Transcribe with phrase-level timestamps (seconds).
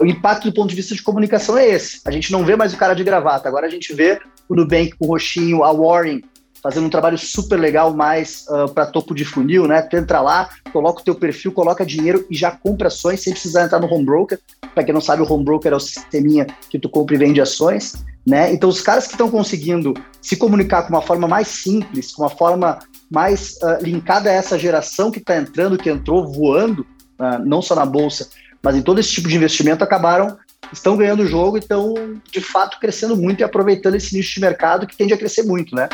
[0.00, 2.00] o impacto do ponto de vista de comunicação é esse.
[2.04, 4.92] A gente não vê mais o cara de gravata, agora a gente vê o Nubank
[4.96, 6.22] com o roxinho, a Warren
[6.62, 9.82] fazendo um trabalho super legal mais uh, ah, para topo de funil, né?
[9.82, 13.64] Tu entra lá, coloca o teu perfil, coloca dinheiro e já compra ações sem precisar
[13.64, 14.38] entrar no home broker.
[14.74, 17.40] Para quem não sabe, o home broker é o sisteminha que tu compra e vende
[17.40, 18.52] ações, né?
[18.52, 22.30] Então os caras que estão conseguindo se comunicar com uma forma mais simples, com uma
[22.30, 22.78] forma
[23.10, 26.82] mais uh, linkada a essa geração que está entrando, que entrou voando,
[27.18, 28.28] uh, não só na bolsa,
[28.62, 30.36] mas em todo esse tipo de investimento, acabaram
[30.72, 31.94] estão ganhando o jogo e estão
[32.30, 35.74] de fato crescendo muito e aproveitando esse nicho de mercado que tende a crescer muito,
[35.74, 35.88] né?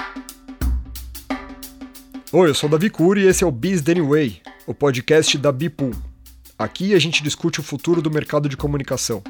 [2.33, 5.53] Oi, eu sou o Davi Cury e esse é o Biz Anyway, o podcast da
[5.53, 5.93] Bipool.
[6.59, 9.23] Aqui a gente discute o futuro do mercado de comunicação.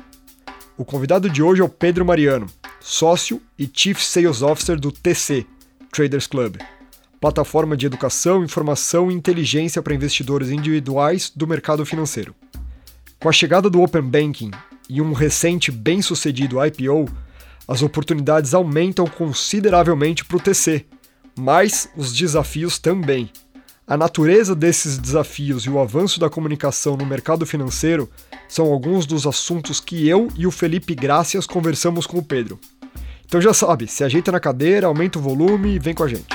[0.76, 2.46] O convidado de hoje é o Pedro Mariano,
[2.80, 5.46] sócio e Chief Sales Officer do TC,
[5.92, 6.56] Traders Club,
[7.20, 12.34] plataforma de educação, informação e inteligência para investidores individuais do mercado financeiro.
[13.20, 14.50] Com a chegada do Open Banking
[14.88, 17.10] e um recente bem-sucedido IPO,
[17.66, 20.84] as oportunidades aumentam consideravelmente para o TC,
[21.38, 23.30] mas os desafios também.
[23.87, 28.09] A natureza desses desafios e o avanço da comunicação no mercado financeiro
[28.48, 32.59] são alguns dos assuntos que eu e o Felipe Gracias conversamos com o Pedro.
[33.26, 36.26] Então já sabe, se ajeita na cadeira, aumenta o volume e vem com a gente.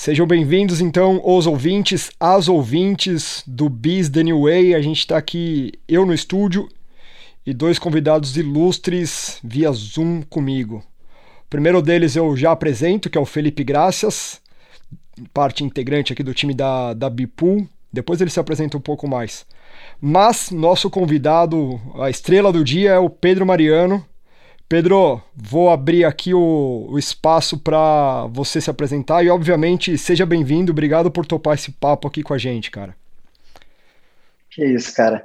[0.00, 4.76] Sejam bem-vindos então os ouvintes, as ouvintes do Biz The New Way.
[4.76, 6.68] A gente está aqui, eu no estúdio
[7.44, 10.84] e dois convidados ilustres via Zoom comigo.
[11.44, 14.40] O primeiro deles eu já apresento, que é o Felipe Graças,
[15.34, 17.66] parte integrante aqui do time da, da Bipool.
[17.92, 19.44] Depois ele se apresenta um pouco mais.
[20.00, 24.06] Mas nosso convidado, a estrela do dia, é o Pedro Mariano.
[24.68, 30.72] Pedro, vou abrir aqui o, o espaço para você se apresentar e, obviamente, seja bem-vindo.
[30.72, 32.94] Obrigado por topar esse papo aqui com a gente, cara.
[34.50, 35.24] Que isso, cara.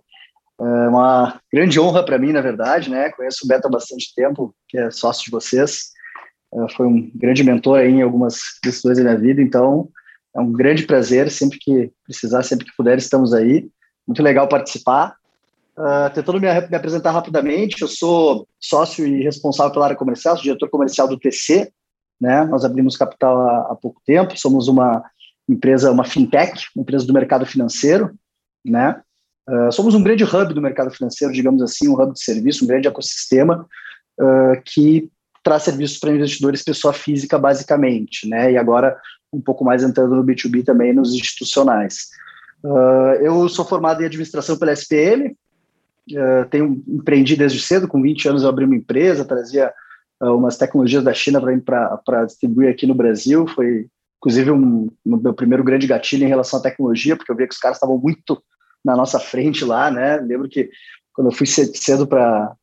[0.58, 3.09] É uma grande honra para mim, na verdade, né?
[3.09, 5.91] Conheço o Beto há bastante tempo, que é sócio de vocês.
[6.54, 9.89] É, foi um grande mentor aí em algumas questões da minha vida, então
[10.33, 11.30] é um grande prazer.
[11.30, 13.67] Sempre que precisar, sempre que puder, estamos aí.
[14.08, 15.17] Muito legal participar.
[15.78, 20.44] Uh, tentando me, me, apresentar rapidamente, eu sou sócio e responsável pela área comercial, sou
[20.44, 21.72] diretor comercial do TC,
[22.22, 22.45] né?
[22.45, 25.04] Nós abrimos capital há, há pouco tempo, somos uma
[25.50, 28.14] empresa, uma fintech, uma empresa do mercado financeiro,
[28.64, 29.02] né?
[29.50, 32.67] Uh, somos um grande hub do mercado financeiro, digamos assim, um hub de serviço, um
[32.67, 33.67] grande ecossistema
[34.20, 35.10] uh, que
[35.44, 38.52] traz serviços para investidores pessoa física, basicamente, né?
[38.52, 38.98] E agora
[39.34, 42.10] um pouco mais entrando no B2B também, nos institucionais.
[42.64, 45.36] Uh, eu sou formado em administração pela SPM,
[46.49, 49.73] tenho empreendi desde cedo, com 20 anos eu abri uma empresa, trazia
[50.21, 53.87] umas tecnologias da China para distribuir aqui no Brasil, foi
[54.23, 57.53] inclusive um, um, meu primeiro grande gatilho em relação à tecnologia, porque eu via que
[57.53, 58.42] os caras estavam muito
[58.83, 60.17] na nossa frente lá, né?
[60.17, 60.69] Lembro que
[61.13, 62.55] quando eu fui cedo para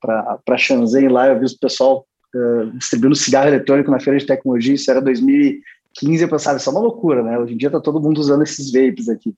[0.56, 4.90] Shenzhen lá, eu vi o pessoal uh, distribuindo cigarro eletrônico na feira de tecnologia, isso
[4.90, 7.38] era 2015, eu pensava, isso é uma loucura, né?
[7.38, 9.34] Hoje em dia tá todo mundo usando esses vapes aqui.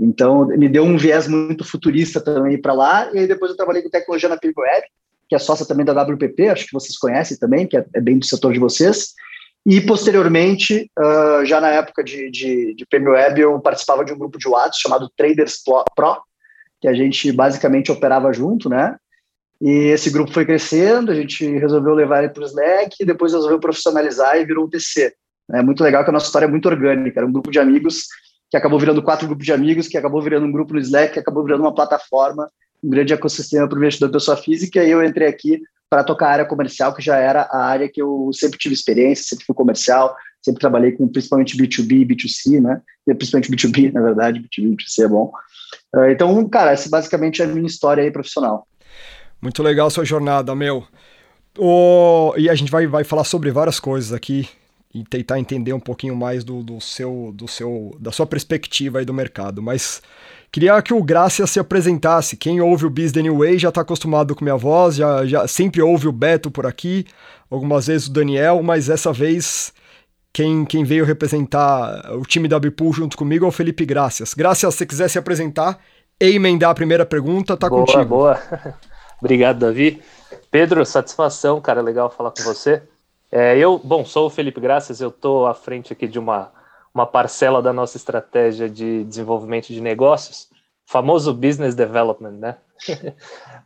[0.00, 3.82] Então, me deu um viés muito futurista também para lá, e aí depois eu trabalhei
[3.82, 4.84] com tecnologia na PibWeb,
[5.28, 8.18] que é sócia também da WPP, acho que vocês conhecem também, que é, é bem
[8.18, 9.14] do setor de vocês,
[9.66, 14.38] e, posteriormente, uh, já na época de, de, de PMWeb, eu participava de um grupo
[14.38, 15.62] de WhatsApp chamado Traders
[15.94, 16.16] Pro,
[16.80, 18.96] que a gente basicamente operava junto, né?
[19.60, 23.60] E esse grupo foi crescendo, a gente resolveu levar ele para o Slack depois resolveu
[23.60, 25.12] profissionalizar e virou um TC.
[25.52, 27.20] É muito legal que a nossa história é muito orgânica.
[27.20, 28.06] Era um grupo de amigos
[28.50, 31.20] que acabou virando quatro grupos de amigos, que acabou virando um grupo no Slack, que
[31.20, 32.50] acabou virando uma plataforma,
[32.82, 34.82] um grande ecossistema para o investidor pessoa física.
[34.82, 38.02] E eu entrei aqui para tocar a área comercial, que já era a área que
[38.02, 42.80] eu sempre tive experiência, sempre fui comercial, sempre trabalhei com principalmente B2B e B2C, né?
[43.06, 45.32] Principalmente B2B, na verdade, B2B e B2C é bom.
[45.94, 48.66] Uh, então, cara, essa basicamente é a minha história aí profissional.
[49.40, 50.84] Muito legal sua jornada, meu.
[52.36, 54.48] E a gente vai, vai falar sobre várias coisas aqui
[54.92, 59.04] e tentar entender um pouquinho mais do, do seu, do seu, da sua perspectiva aí
[59.04, 60.02] do mercado, mas
[60.52, 62.36] Queria que o Gracia se apresentasse.
[62.36, 65.46] Quem ouve o Biz The New Way já está acostumado com minha voz, já, já
[65.46, 67.06] sempre ouve o Beto por aqui,
[67.48, 69.72] algumas vezes o Daniel, mas essa vez
[70.32, 74.34] quem, quem veio representar o time da Bipool junto comigo é o Felipe Gracias.
[74.34, 75.78] Gracias, se você quiser se apresentar
[76.20, 78.04] e emendar a primeira pergunta, tá boa, contigo.
[78.04, 78.40] Boa,
[79.22, 80.02] Obrigado, Davi.
[80.50, 82.82] Pedro, satisfação, cara, legal falar com você.
[83.32, 86.52] É, eu, bom, sou o Felipe Gracias, eu estou à frente aqui de uma
[86.94, 90.48] uma parcela da nossa estratégia de desenvolvimento de negócios,
[90.84, 92.56] famoso business development, né?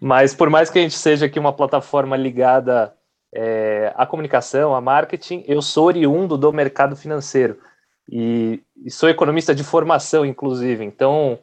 [0.01, 2.95] Mas por mais que a gente seja aqui uma plataforma ligada
[3.35, 7.59] é, à comunicação, a marketing, eu sou oriundo do mercado financeiro
[8.09, 10.85] e, e sou economista de formação, inclusive.
[10.85, 11.39] Então,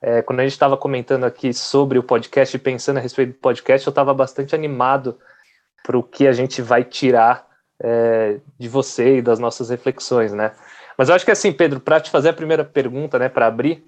[0.00, 3.40] é, quando a gente estava comentando aqui sobre o podcast e pensando a respeito do
[3.40, 5.18] podcast, eu estava bastante animado
[5.82, 10.52] para o que a gente vai tirar é, de você e das nossas reflexões, né?
[10.96, 13.84] Mas eu acho que assim, Pedro, para te fazer a primeira pergunta, né, para abrir,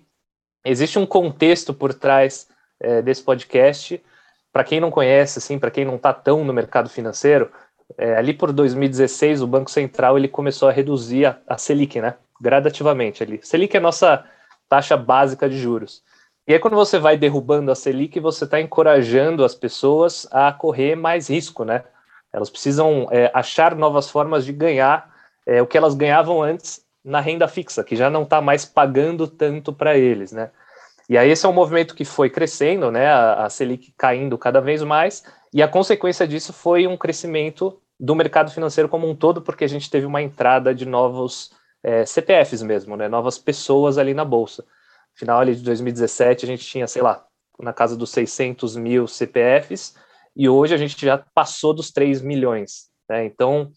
[0.64, 2.48] existe um contexto por trás
[2.80, 4.02] é, desse podcast.
[4.52, 7.50] Para quem não conhece, assim, para quem não está tão no mercado financeiro,
[7.96, 12.14] é, ali por 2016 o Banco Central ele começou a reduzir a, a Selic, né?
[12.40, 13.40] Gradativamente ali.
[13.42, 14.24] Selic é a nossa
[14.68, 16.02] taxa básica de juros.
[16.48, 20.94] E aí, quando você vai derrubando a Selic, você está encorajando as pessoas a correr
[20.94, 21.84] mais risco, né?
[22.36, 25.10] Elas precisam é, achar novas formas de ganhar
[25.46, 29.26] é, o que elas ganhavam antes na renda fixa, que já não está mais pagando
[29.26, 30.50] tanto para eles, né?
[31.08, 33.06] E aí esse é um movimento que foi crescendo, né?
[33.06, 38.14] A, a Selic caindo cada vez mais, e a consequência disso foi um crescimento do
[38.14, 41.52] mercado financeiro como um todo, porque a gente teve uma entrada de novos
[41.82, 43.08] é, CPFs mesmo, né?
[43.08, 44.62] Novas pessoas ali na bolsa.
[45.14, 47.24] Final ali de 2017 a gente tinha, sei lá,
[47.58, 49.94] na casa dos 600 mil CPFs,
[50.36, 52.90] e hoje a gente já passou dos 3 milhões.
[53.08, 53.24] Né?
[53.24, 53.70] Então,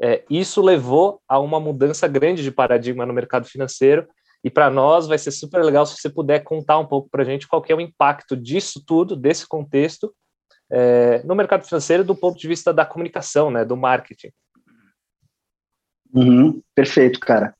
[0.00, 4.06] é, isso levou a uma mudança grande de paradigma no mercado financeiro.
[4.42, 7.24] E para nós vai ser super legal se você puder contar um pouco para a
[7.24, 10.14] gente qual é o impacto disso tudo, desse contexto,
[10.70, 14.30] é, no mercado financeiro do ponto de vista da comunicação, né, do marketing.
[16.14, 17.54] Uhum, perfeito, cara.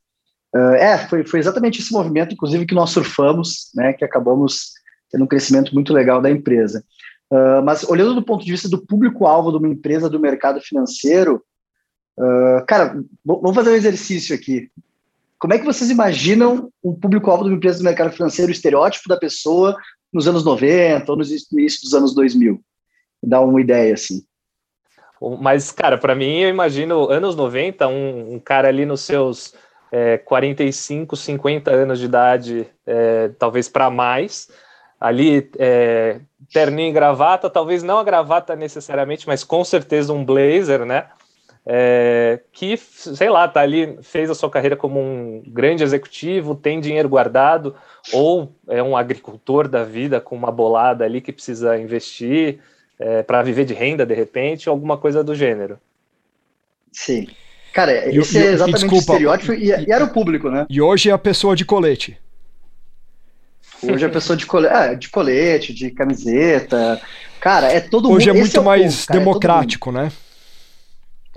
[0.54, 4.72] Uh, é, foi, foi exatamente esse movimento, inclusive, que nós surfamos, né, que acabamos
[5.10, 6.84] tendo um crescimento muito legal da empresa.
[7.30, 11.42] Uh, mas olhando do ponto de vista do público-alvo de uma empresa do mercado financeiro,
[12.18, 14.70] Uh, cara, vamos fazer um exercício aqui.
[15.38, 19.08] Como é que vocês imaginam o público-alvo de uma empresa do mercado financeiro, o estereótipo
[19.08, 19.76] da pessoa
[20.10, 22.58] nos anos 90 ou no início dos anos 2000?
[23.22, 24.24] Dá uma ideia, assim.
[25.40, 29.54] Mas, cara, para mim, eu imagino anos 90, um, um cara ali nos seus
[29.92, 34.48] é, 45, 50 anos de idade, é, talvez para mais,
[35.00, 36.20] ali é,
[36.52, 41.06] terninho e gravata, talvez não a gravata necessariamente, mas com certeza um blazer, né?
[41.68, 46.78] é, que, sei lá, tá ali, fez a sua carreira como um grande executivo, tem
[46.78, 47.74] dinheiro guardado,
[48.12, 52.60] ou é um agricultor da vida com uma bolada ali que precisa investir
[53.00, 55.76] é, para viver de renda de repente, alguma coisa do gênero.
[56.92, 57.26] Sim.
[57.72, 60.66] Cara, esse e, é exatamente desculpa, o estereótipo e, e, era o público, né?
[60.70, 62.16] E hoje é a pessoa de colete.
[63.82, 67.00] Hoje é a pessoa de colete, ah, de colete, de camiseta.
[67.40, 68.16] Cara, é todo Hoje mundo.
[68.16, 70.12] Hoje é muito é mais povo, cara, é democrático, é né?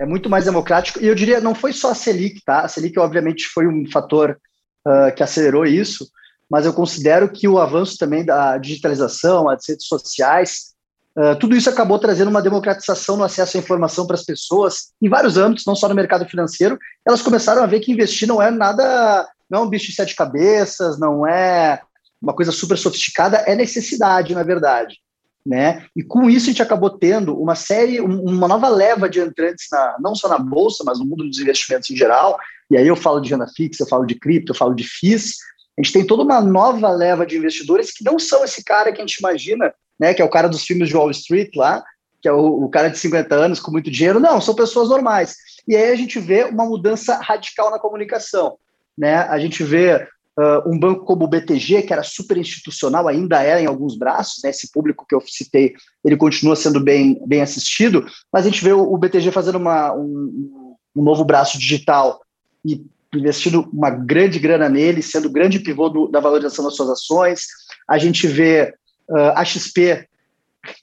[0.00, 0.98] é muito mais democrático.
[1.00, 2.62] E eu diria, não foi só a Selic, tá?
[2.62, 4.40] A Selic, obviamente, foi um fator
[4.88, 6.08] uh, que acelerou isso,
[6.50, 10.72] mas eu considero que o avanço também da digitalização, as redes sociais,
[11.14, 15.08] uh, tudo isso acabou trazendo uma democratização no acesso à informação para as pessoas em
[15.08, 16.78] vários âmbitos, não só no mercado financeiro.
[17.06, 20.16] Elas começaram a ver que investir não é nada, não é um bicho de sete
[20.16, 21.82] cabeças, não é
[22.20, 24.96] uma coisa super sofisticada, é necessidade, na verdade
[25.44, 25.86] né?
[25.96, 29.96] E com isso a gente acabou tendo uma série, uma nova leva de entrantes, na,
[30.00, 32.38] não só na bolsa, mas no mundo dos investimentos em geral.
[32.70, 35.38] E aí eu falo de renda fixa, eu falo de cripto, eu falo de FIIs.
[35.78, 38.98] A gente tem toda uma nova leva de investidores que não são esse cara que
[38.98, 40.12] a gente imagina, né?
[40.12, 41.82] Que é o cara dos filmes de Wall Street lá,
[42.20, 44.20] que é o, o cara de 50 anos com muito dinheiro.
[44.20, 45.36] Não, são pessoas normais.
[45.66, 48.58] E aí a gente vê uma mudança radical na comunicação.
[48.96, 49.16] Né?
[49.16, 50.06] A gente vê
[50.40, 54.42] Uh, um banco como o BTG, que era super institucional, ainda é em alguns braços,
[54.42, 54.48] né?
[54.48, 58.72] esse público que eu citei, ele continua sendo bem, bem assistido, mas a gente vê
[58.72, 62.22] o, o BTG fazendo uma, um, um, novo braço digital
[62.64, 62.82] e
[63.14, 67.42] investindo uma grande grana nele, sendo o grande pivô do, da valorização das suas ações.
[67.86, 68.72] A gente vê
[69.10, 70.08] uh, a XP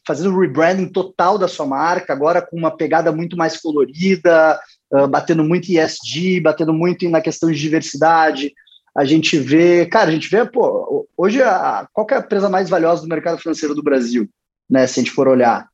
[0.06, 4.60] fazendo um rebranding total da sua marca, agora com uma pegada muito mais colorida,
[4.94, 8.54] uh, batendo muito em ESG, batendo muito na questão de diversidade,
[8.98, 12.68] a gente vê, cara, a gente vê, pô, hoje a, qual é a empresa mais
[12.68, 14.28] valiosa do mercado financeiro do Brasil,
[14.68, 14.88] né?
[14.88, 15.68] Se a gente for olhar.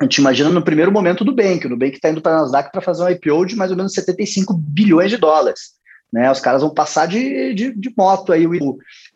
[0.00, 2.72] A gente imagina no primeiro momento do Nubank, o Nubank está indo para a Nasdaq
[2.72, 5.78] para fazer um IPO de mais ou menos 75 bilhões de dólares.
[6.12, 8.44] Né, os caras vão passar de, de, de moto aí.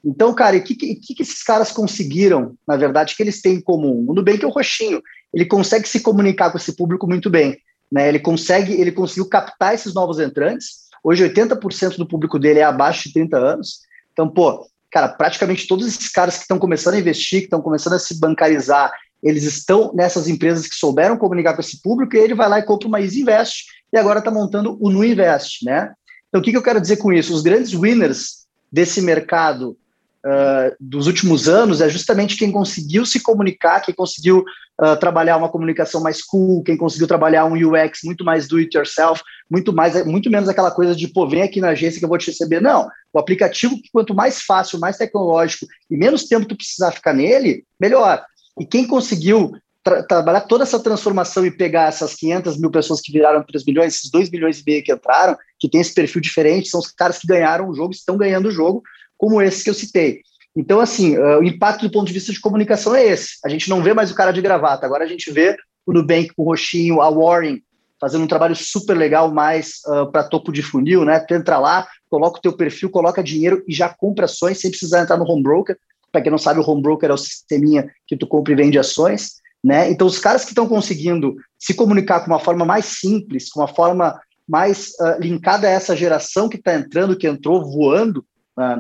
[0.05, 3.61] Então, cara, o que, que, que esses caras conseguiram, na verdade, que eles têm em
[3.61, 4.05] comum?
[4.07, 7.59] O Nubank é o roxinho, ele consegue se comunicar com esse público muito bem.
[7.91, 8.09] Né?
[8.09, 13.09] Ele consegue, ele conseguiu captar esses novos entrantes, Hoje, 80% do público dele é abaixo
[13.09, 13.81] de 30 anos.
[14.13, 17.93] Então, pô, cara, praticamente todos esses caras que estão começando a investir, que estão começando
[17.93, 18.91] a se bancarizar,
[19.23, 22.65] eles estão nessas empresas que souberam comunicar com esse público e ele vai lá e
[22.65, 25.93] compra uma Easy Invest e agora está montando o Nu Invest, né?
[26.29, 27.35] Então, o que, que eu quero dizer com isso?
[27.35, 29.77] Os grandes winners desse mercado
[30.25, 34.45] uh, dos últimos anos é justamente quem conseguiu se comunicar, quem conseguiu
[34.81, 38.77] uh, trabalhar uma comunicação mais cool, quem conseguiu trabalhar um UX muito mais do it
[38.77, 42.09] yourself, muito mais, muito menos aquela coisa de pô, vem aqui na agência que eu
[42.09, 42.61] vou te receber.
[42.61, 47.65] Não, o aplicativo quanto mais fácil, mais tecnológico e menos tempo tu precisar ficar nele,
[47.79, 48.25] melhor.
[48.59, 49.53] E quem conseguiu
[49.83, 53.95] tra trabalhar toda essa transformação e pegar essas 500 mil pessoas que viraram 3 milhões,
[53.95, 57.19] esses 2 milhões e meio que entraram, que tem esse perfil diferente, são os caras
[57.19, 58.83] que ganharam o jogo, estão ganhando o jogo,
[59.17, 60.23] como esses que eu citei.
[60.57, 63.39] Então, assim, uh, o impacto do ponto de vista de comunicação é esse.
[63.45, 65.57] A gente não vê mais o cara de gravata, agora a gente vê
[65.87, 67.61] o Nubank com o roxinho, a Warren
[68.01, 71.21] fazendo um trabalho super legal mais uh, para topo de funil, né?
[71.21, 75.01] Tu entra lá, coloca o teu perfil, coloca dinheiro e já compra ações sem precisar
[75.01, 75.77] entrar no home broker.
[76.13, 78.79] Para quem não sabe, o home broker é o sisteminha que tu compra e vende
[78.79, 79.91] ações, né?
[79.91, 83.69] Então, os caras que estão conseguindo se comunicar com uma forma mais simples, com uma
[83.69, 88.25] forma mais uh, linkada a essa geração que está entrando, que entrou voando,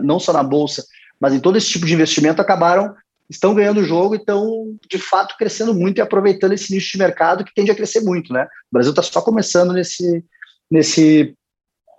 [0.02, 0.84] não só na bolsa,
[1.20, 2.94] mas em todo esse tipo de investimento, acabaram,
[3.28, 6.98] estão ganhando o jogo e estão, de fato, crescendo muito e aproveitando esse nicho de
[6.98, 8.44] mercado que tende a crescer muito, né?
[8.44, 10.24] O Brasil está só começando nesse,
[10.70, 11.34] nesse,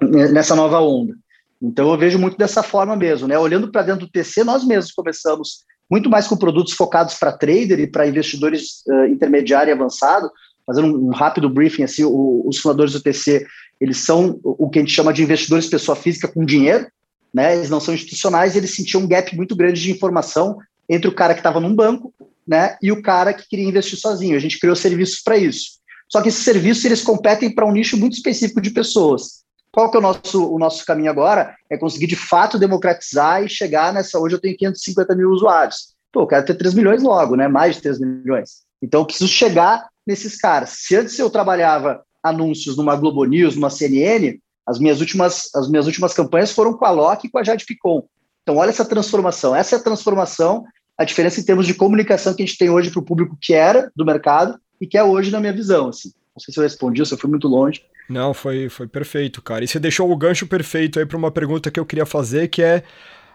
[0.02, 1.16] nessa nova onda.
[1.62, 3.38] Então, eu vejo muito dessa forma mesmo, né?
[3.40, 7.80] Olhando para dentro do TC, nós mesmos começamos muito mais com produtos focados para trader
[7.80, 10.30] e para investidores uh, intermediário e avançado,
[10.66, 13.46] fazendo um, um rápido briefing, assim, o, os fundadores do TC,
[13.80, 16.88] eles são o que a gente chama de investidores pessoa física com dinheiro,
[17.36, 17.54] né?
[17.54, 21.34] Eles não são institucionais, eles sentiam um gap muito grande de informação entre o cara
[21.34, 22.14] que estava num banco,
[22.48, 24.38] né, e o cara que queria investir sozinho.
[24.38, 25.80] A gente criou serviços para isso.
[26.08, 29.44] Só que esses serviços eles competem para um nicho muito específico de pessoas.
[29.70, 31.54] Qual que é o nosso, o nosso caminho agora?
[31.70, 34.18] É conseguir de fato democratizar e chegar nessa.
[34.18, 35.96] Hoje eu tenho 550 mil usuários.
[36.14, 37.50] Pô, eu quero ter 3 milhões logo, né?
[37.50, 38.62] Mais de 3 milhões.
[38.82, 40.70] Então eu preciso chegar nesses caras.
[40.78, 45.86] Se antes eu trabalhava anúncios numa Globo News, numa CNN, as minhas últimas, as minhas
[45.86, 48.04] últimas campanhas foram com a Loki e com a Jade Picon.
[48.42, 49.56] Então, olha essa transformação.
[49.56, 50.64] Essa é a transformação,
[50.98, 53.54] a diferença em termos de comunicação que a gente tem hoje para o público que
[53.54, 55.90] era do mercado e que é hoje na minha visão.
[55.90, 56.12] Assim.
[56.36, 57.82] Não sei se eu respondi, se eu fui muito longe.
[58.10, 59.64] Não, foi, foi perfeito, cara.
[59.64, 62.62] E você deixou o gancho perfeito aí para uma pergunta que eu queria fazer, que
[62.62, 62.84] é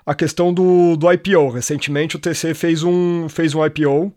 [0.07, 1.51] a questão do, do IPO.
[1.51, 4.13] Recentemente o TC fez um, fez um IPO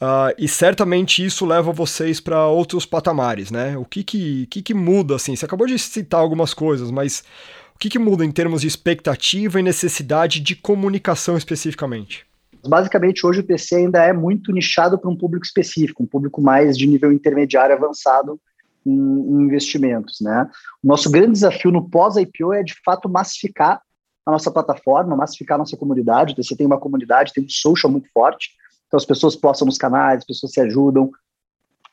[0.00, 3.76] Uh, e certamente isso leva vocês para outros patamares, né?
[3.76, 5.34] O que que, que que muda, assim?
[5.34, 7.24] Você acabou de citar algumas coisas, mas
[7.74, 12.24] o que que muda em termos de expectativa e necessidade de comunicação especificamente?
[12.66, 16.78] Basicamente, hoje o PC ainda é muito nichado para um público específico, um público mais
[16.78, 18.40] de nível intermediário avançado
[18.86, 20.48] em, em investimentos, né?
[20.82, 23.80] O nosso grande desafio no pós-IPO é, de fato, massificar
[24.24, 26.32] a nossa plataforma, massificar a nossa comunidade.
[26.32, 28.50] O TC tem uma comunidade, tem um social muito forte,
[28.88, 31.10] então, as pessoas postam nos canais, as pessoas se ajudam,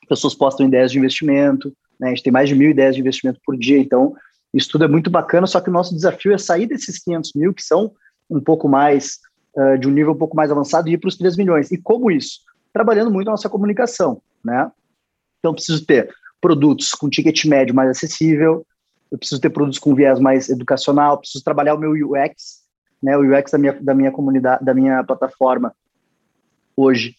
[0.02, 2.08] as pessoas postam ideias de investimento, né?
[2.08, 4.14] A gente tem mais de mil ideias de investimento por dia, então
[4.52, 7.52] isso tudo é muito bacana, só que o nosso desafio é sair desses 500 mil,
[7.52, 7.92] que são
[8.30, 9.18] um pouco mais,
[9.56, 11.70] uh, de um nível um pouco mais avançado, e ir para os 3 milhões.
[11.70, 12.40] E como isso?
[12.72, 14.70] Trabalhando muito a nossa comunicação, né?
[15.38, 16.10] Então, preciso ter
[16.40, 18.66] produtos com ticket médio mais acessível,
[19.10, 22.62] eu preciso ter produtos com viés mais educacional, preciso trabalhar o meu UX,
[23.02, 23.16] né?
[23.16, 25.74] O UX da minha, da minha comunidade, da minha plataforma,
[26.76, 27.14] hoje,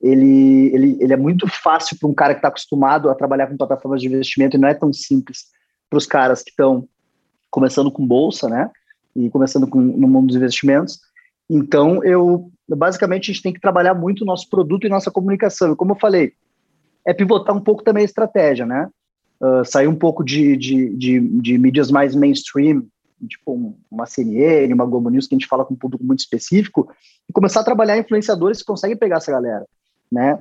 [0.00, 3.56] ele, ele, ele é muito fácil para um cara que está acostumado a trabalhar com
[3.56, 5.46] plataformas de investimento e não é tão simples
[5.90, 6.88] para os caras que estão
[7.50, 8.70] começando com bolsa, né?
[9.14, 11.00] E começando com, no mundo dos investimentos.
[11.48, 15.72] Então, eu basicamente a gente tem que trabalhar muito o nosso produto e nossa comunicação.
[15.72, 16.32] E como eu falei,
[17.04, 18.88] é pivotar um pouco também a estratégia, né?
[19.40, 22.84] Uh, sair um pouco de, de, de, de mídias mais mainstream,
[23.28, 26.90] tipo uma CNN, uma Globo News, que a gente fala com um público muito específico,
[27.28, 29.66] e começar a trabalhar influenciadores que conseguem pegar essa galera,
[30.10, 30.40] né?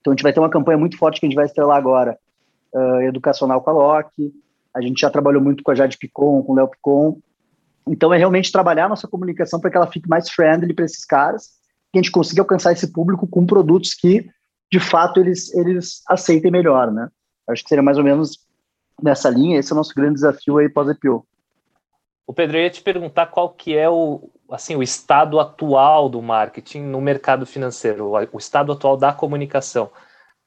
[0.00, 2.18] Então a gente vai ter uma campanha muito forte que a gente vai estrelar agora,
[2.74, 4.32] uh, educacional com a Loki,
[4.74, 7.18] a gente já trabalhou muito com a Jade Picon, com o Léo Picon,
[7.86, 11.04] então é realmente trabalhar a nossa comunicação para que ela fique mais friendly para esses
[11.04, 11.50] caras,
[11.92, 14.28] que a gente consiga alcançar esse público com produtos que,
[14.70, 17.08] de fato, eles, eles aceitem melhor, né?
[17.48, 18.38] Acho que seria mais ou menos
[19.02, 21.26] nessa linha, esse é o nosso grande desafio aí pós-EPO.
[22.32, 26.22] O Pedro, eu ia te perguntar qual que é o, assim, o estado atual do
[26.22, 29.90] marketing no mercado financeiro, o estado atual da comunicação.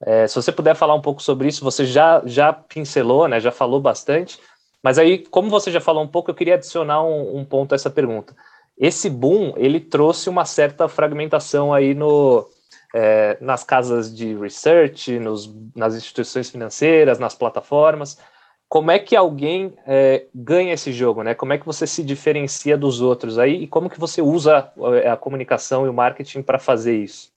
[0.01, 3.51] É, se você puder falar um pouco sobre isso, você já, já pincelou, né, já
[3.51, 4.39] falou bastante,
[4.81, 7.75] mas aí, como você já falou um pouco, eu queria adicionar um, um ponto a
[7.75, 8.35] essa pergunta.
[8.79, 12.49] Esse boom, ele trouxe uma certa fragmentação aí no,
[12.95, 18.17] é, nas casas de research, nos, nas instituições financeiras, nas plataformas
[18.67, 21.33] como é que alguém é, ganha esse jogo, né?
[21.33, 24.71] Como é que você se diferencia dos outros aí e como que você usa
[25.05, 27.31] a, a comunicação e o marketing para fazer isso?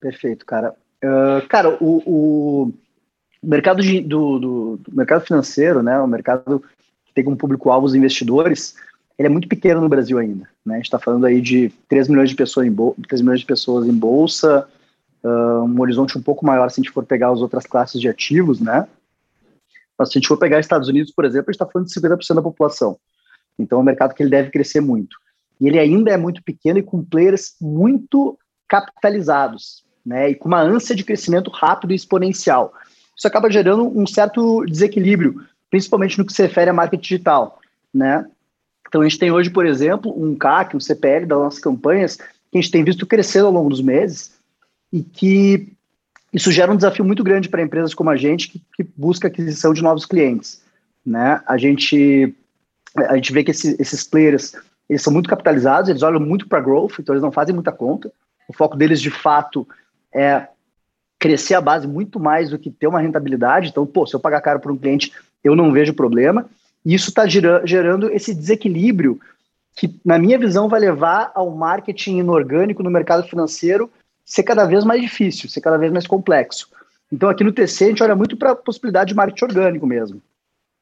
[0.00, 0.74] Perfeito, cara.
[1.04, 2.72] Uh, cara, o, o
[3.42, 5.98] mercado de, do, do, do, mercado financeiro, né?
[6.00, 6.62] O mercado
[7.04, 8.76] que tem como público-alvo os investidores,
[9.18, 10.48] ele é muito pequeno no Brasil ainda.
[10.64, 10.74] Né?
[10.74, 13.46] A gente está falando aí de 3 milhões de pessoas em, bol 3 milhões de
[13.46, 14.68] pessoas em bolsa,
[15.22, 18.08] uh, um horizonte um pouco maior se a gente for pegar as outras classes de
[18.08, 18.86] ativos, né?
[19.98, 21.94] Mas se a gente for pegar Estados Unidos, por exemplo, a gente está falando de
[21.94, 22.98] 50% da população.
[23.58, 25.16] Então é um mercado que ele deve crescer muito.
[25.60, 28.38] E ele ainda é muito pequeno e com players muito
[28.68, 30.30] capitalizados, né?
[30.30, 32.74] E com uma ânsia de crescimento rápido e exponencial.
[33.16, 37.58] Isso acaba gerando um certo desequilíbrio, principalmente no que se refere à marketing digital,
[37.92, 38.26] né?
[38.86, 42.58] Então a gente tem hoje, por exemplo, um CAC, um CPL das nossas campanhas, que
[42.58, 44.36] a gente tem visto crescer ao longo dos meses
[44.92, 45.72] e que
[46.32, 49.72] isso gera um desafio muito grande para empresas como a gente que, que, busca aquisição
[49.72, 50.62] de novos clientes,
[51.04, 51.40] né?
[51.46, 52.34] A gente
[52.96, 54.54] a gente vê que esse, esses players
[54.88, 58.10] eles são muito capitalizados, eles olham muito para growth, então eles não fazem muita conta.
[58.48, 59.66] O foco deles de fato
[60.14, 60.46] é
[61.18, 63.68] crescer a base muito mais do que ter uma rentabilidade.
[63.68, 66.48] Então, pô, se eu pagar caro para um cliente, eu não vejo problema.
[66.84, 69.18] E isso está gerando esse desequilíbrio
[69.74, 73.90] que, na minha visão, vai levar ao marketing inorgânico no mercado financeiro
[74.26, 76.68] ser cada vez mais difícil, ser cada vez mais complexo.
[77.10, 80.20] Então, aqui no TC, a gente olha muito para a possibilidade de marketing orgânico mesmo.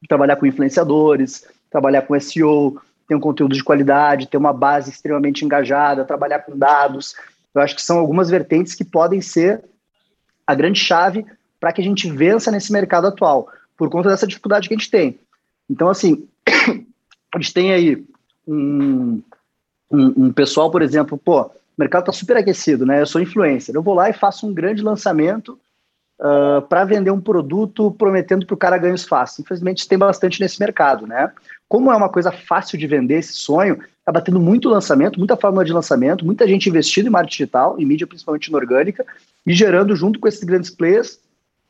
[0.09, 5.45] Trabalhar com influenciadores, trabalhar com SEO, ter um conteúdo de qualidade, ter uma base extremamente
[5.45, 7.15] engajada, trabalhar com dados.
[7.55, 9.63] Eu acho que são algumas vertentes que podem ser
[10.47, 11.27] a grande chave
[11.61, 14.91] para que a gente vença nesse mercado atual, por conta dessa dificuldade que a gente
[14.91, 15.19] tem.
[15.69, 16.27] Então, assim,
[17.35, 18.05] a gente tem aí
[18.47, 19.23] um,
[19.91, 23.01] um, um pessoal, por exemplo, pô, o mercado está super aquecido, né?
[23.01, 23.75] Eu sou influencer.
[23.75, 25.59] Eu vou lá e faço um grande lançamento
[26.21, 29.41] uh, para vender um produto prometendo para o cara ganhos fáceis.
[29.41, 31.33] Infelizmente, tem bastante nesse mercado, né?
[31.69, 35.65] Como é uma coisa fácil de vender esse sonho, acaba tendo muito lançamento, muita fórmula
[35.65, 39.05] de lançamento, muita gente investindo em marketing digital, em mídia principalmente inorgânica,
[39.47, 41.19] e gerando, junto com esses grandes players,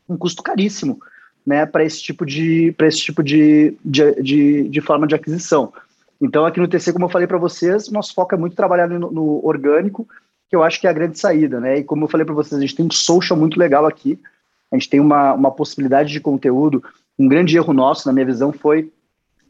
[0.08, 1.00] um custo caríssimo
[1.46, 5.73] né, para esse tipo, de, esse tipo de, de, de, de, forma de aquisição.
[6.21, 9.11] Então, aqui no TC, como eu falei para vocês, nosso foco é muito trabalhar no,
[9.11, 10.09] no, orgânico,
[10.49, 11.61] que eu acho que é a grande saída.
[11.61, 11.78] Né?
[11.78, 14.18] E como eu falei para vocês, a gente tem um social muito legal aqui,
[14.71, 16.83] a gente tem uma, uma possibilidade de conteúdo.
[17.18, 18.92] Um grande erro nosso, na minha visão, foi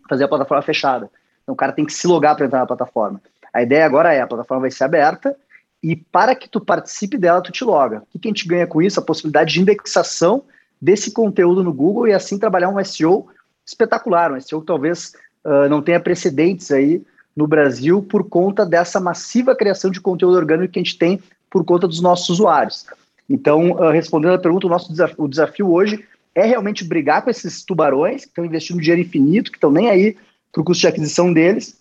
[0.08, 1.10] fazer a plataforma fechada.
[1.42, 3.20] Então, o cara tem que se logar para entrar na plataforma.
[3.52, 5.36] A ideia agora é, a plataforma vai ser aberta,
[5.84, 8.02] e para que tu participe dela, tu te loga.
[8.14, 8.98] O que, a gente ganha com isso?
[8.98, 10.44] A possibilidade de indexação
[10.80, 13.28] desse conteúdo no Google e assim trabalhar um SEO
[13.66, 15.12] espetacular, um SEO que talvez
[15.44, 17.02] uh, não tenha precedentes aí
[17.36, 21.64] no Brasil por conta dessa massiva criação de conteúdo orgânico que a gente tem por
[21.64, 22.86] conta dos nossos usuários.
[23.28, 26.04] Então, uh, respondendo a pergunta, o nosso desafio, o desafio hoje
[26.34, 30.16] é realmente brigar com esses tubarões que estão investindo dinheiro infinito, que estão nem aí
[30.52, 31.78] para o custo de aquisição deles,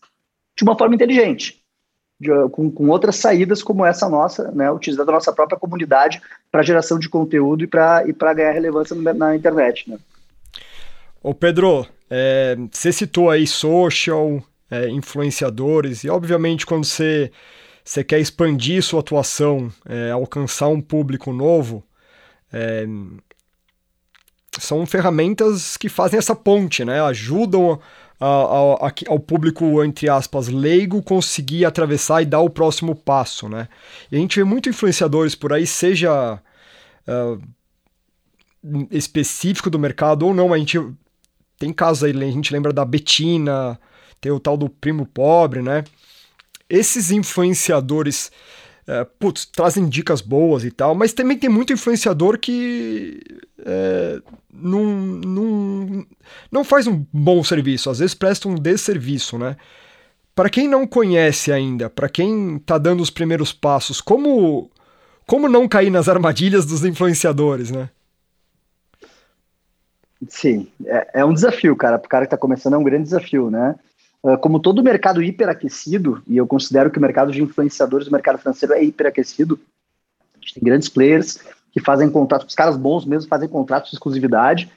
[0.56, 1.64] de uma forma inteligente
[2.24, 6.22] de, com, com, outras saídas como essa nossa, né, utilizando a nossa própria comunidade
[6.52, 9.90] para geração de conteúdo e para ganhar relevância na internet.
[9.90, 9.98] Né.
[11.22, 17.32] Ô Pedro, é, você citou aí social, é, influenciadores, e obviamente quando você,
[17.84, 21.84] você quer expandir sua atuação, é, alcançar um público novo,
[22.52, 22.86] é,
[24.60, 27.02] são ferramentas que fazem essa ponte, né?
[27.02, 27.80] Ajudam
[28.20, 33.68] ao, ao, público, entre aspas, leigo conseguir atravessar e dar o próximo passo, né?
[34.12, 36.40] E a gente vê muito influenciadores por aí, seja
[37.08, 37.42] uh,
[38.92, 40.78] específico do mercado ou não, a gente
[41.64, 43.80] tem casos aí, a gente lembra da Betina,
[44.20, 45.86] tem o tal do primo pobre, né?
[46.70, 48.30] Esses influenciadores
[48.86, 53.22] é, putz, trazem dicas boas e tal, mas também tem muito influenciador que
[53.66, 54.22] é,
[54.54, 56.06] não, não,
[56.52, 59.56] não faz um bom serviço, às vezes presta um desserviço, né?
[60.36, 64.70] Para quem não conhece ainda, para quem tá dando os primeiros passos, como
[65.26, 67.90] como não cair nas armadilhas dos influenciadores, né?
[70.30, 71.98] Sim, é, é um desafio, cara.
[71.98, 73.76] Para o cara que está começando é um grande desafio, né?
[74.24, 78.38] Ah, como todo mercado hiperaquecido, e eu considero que o mercado de influenciadores, o mercado
[78.38, 79.60] financeiro é hiperaquecido,
[80.36, 81.40] a gente tem grandes players
[81.72, 84.72] que fazem contratos, os caras bons mesmo fazem contratos de exclusividade,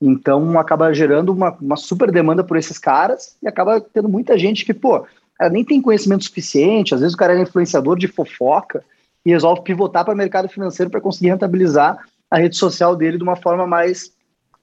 [0.00, 4.64] então acaba gerando uma, uma super demanda por esses caras e acaba tendo muita gente
[4.64, 5.06] que, pô,
[5.40, 8.84] cara nem tem conhecimento suficiente, às vezes o cara é influenciador de fofoca
[9.24, 11.98] e resolve pivotar para o mercado financeiro para conseguir rentabilizar
[12.30, 14.12] a rede social dele de uma forma mais,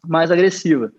[0.07, 0.91] mais agressiva,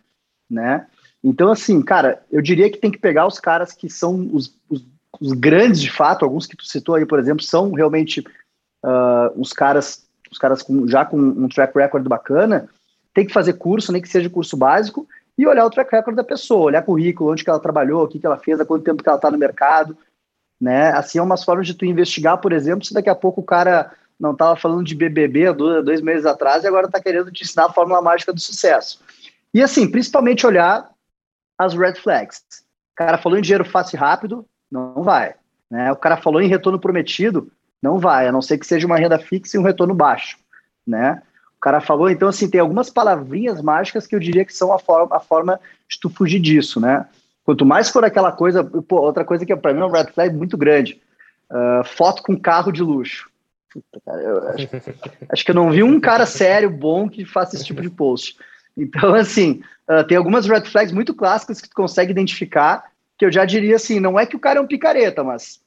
[0.51, 0.87] né?
[1.23, 4.85] Então, assim, cara, eu diria que tem que pegar os caras que são os, os,
[5.21, 8.21] os grandes de fato, alguns que tu citou aí, por exemplo, são realmente
[8.85, 12.69] uh, os caras, os caras com, já com um track record bacana,
[13.13, 16.25] tem que fazer curso, nem que seja curso básico, e olhar o track record da
[16.25, 19.03] pessoa, olhar currículo, onde que ela trabalhou, o que, que ela fez, há quanto tempo
[19.03, 19.97] que ela está no mercado,
[20.61, 20.91] né?
[20.91, 23.93] Assim é umas formas de tu investigar, por exemplo, se daqui a pouco o cara
[24.19, 27.67] não estava falando de BBB dois, dois meses atrás e agora está querendo te ensinar
[27.67, 29.01] a fórmula mágica do sucesso.
[29.53, 30.91] E assim, principalmente olhar
[31.57, 32.43] as red flags.
[32.95, 35.35] cara falou em dinheiro fácil e rápido, não vai.
[35.71, 35.91] Né?
[35.93, 37.51] O cara falou em retorno prometido,
[37.83, 40.37] não vai, a não ser que seja uma renda fixa e um retorno baixo.
[40.87, 41.23] Né?
[41.57, 44.79] O cara falou, então, assim, tem algumas palavrinhas mágicas que eu diria que são a
[44.79, 47.07] forma, a forma de tu fugir disso, né?
[47.45, 50.37] Quanto mais for aquela coisa, pô, outra coisa que para mim é um red flag
[50.37, 51.01] muito grande,
[51.51, 53.29] uh, foto com carro de luxo.
[53.79, 54.69] Puta, cara, acho,
[55.29, 58.37] acho, que eu não vi um cara sério, bom, que faça esse tipo de post.
[58.77, 62.85] Então, assim, uh, tem algumas red flags muito clássicas que tu consegue identificar,
[63.17, 65.61] que eu já diria assim, não é que o cara é um picareta, mas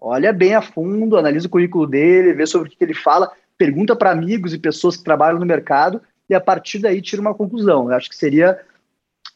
[0.00, 3.96] olha bem a fundo, analisa o currículo dele, vê sobre o que ele fala, pergunta
[3.96, 7.90] para amigos e pessoas que trabalham no mercado e a partir daí tira uma conclusão.
[7.90, 8.58] Eu acho que seria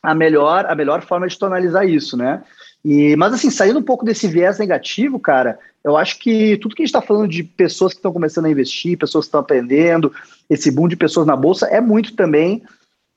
[0.03, 2.43] a melhor a melhor forma de tu analisar isso, né?
[2.85, 6.83] E, mas assim, saindo um pouco desse viés negativo, cara, eu acho que tudo que
[6.83, 10.13] a gente está falando de pessoas que estão começando a investir, pessoas que estão aprendendo,
[10.49, 12.63] esse boom de pessoas na bolsa é muito também.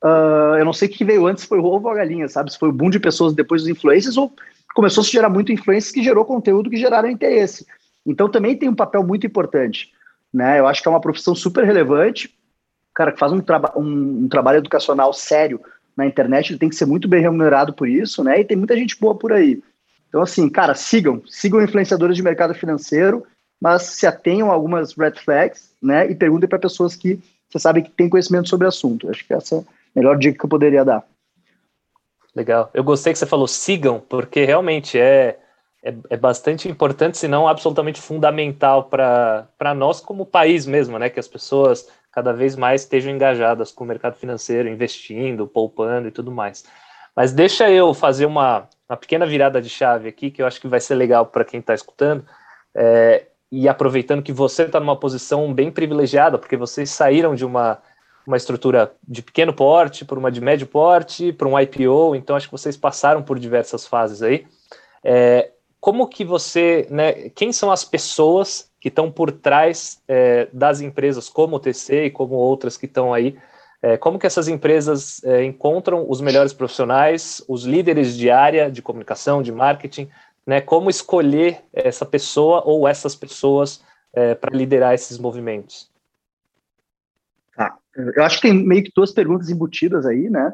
[0.03, 2.51] Uh, eu não sei o que veio antes, foi o ovo ou a galinha, sabe?
[2.51, 4.33] Se foi o boom de pessoas depois dos influencers ou
[4.75, 7.65] começou a se gerar muito influências que gerou conteúdo que geraram interesse.
[8.05, 9.91] Então também tem um papel muito importante
[10.33, 10.59] né?
[10.59, 12.35] Eu acho que é uma profissão super relevante.
[12.93, 15.61] Cara que faz um, traba um, um trabalho educacional sério
[15.95, 18.39] na internet, ele tem que ser muito bem remunerado por isso, né?
[18.39, 19.61] E tem muita gente boa por aí.
[20.07, 23.25] Então, assim, cara, sigam, sigam influenciadores de mercado financeiro,
[23.59, 26.09] mas se atenham a algumas red flags, né?
[26.09, 29.09] E perguntem para pessoas que você sabe que tem conhecimento sobre o assunto.
[29.09, 29.63] Acho que essa é a
[29.95, 31.03] melhor dica que eu poderia dar.
[32.35, 32.69] Legal.
[32.73, 35.39] Eu gostei que você falou sigam, porque realmente é
[35.83, 41.09] é, é bastante importante, se não absolutamente fundamental para nós como país mesmo, né?
[41.09, 46.11] Que as pessoas cada vez mais estejam engajadas com o mercado financeiro, investindo, poupando e
[46.11, 46.63] tudo mais.
[47.15, 50.67] Mas deixa eu fazer uma, uma pequena virada de chave aqui, que eu acho que
[50.67, 52.23] vai ser legal para quem está escutando.
[52.75, 57.79] É, e aproveitando que você está numa posição bem privilegiada, porque vocês saíram de uma,
[58.25, 62.47] uma estrutura de pequeno porte para uma de médio porte, para um IPO, então acho
[62.47, 64.47] que vocês passaram por diversas fases aí.
[65.03, 70.81] É, como que você, né, quem são as pessoas que estão por trás é, das
[70.81, 73.39] empresas como o TC e como outras que estão aí,
[73.81, 78.81] é, como que essas empresas é, encontram os melhores profissionais, os líderes de área de
[78.81, 80.09] comunicação, de marketing,
[80.45, 85.89] né, como escolher essa pessoa ou essas pessoas é, para liderar esses movimentos?
[87.55, 87.77] Tá.
[87.95, 90.53] Eu acho que tem meio que duas perguntas embutidas aí, né?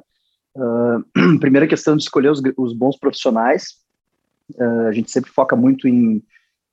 [0.56, 3.78] Uh, primeira questão de escolher os, os bons profissionais.
[4.54, 6.22] Uh, a gente sempre foca muito em,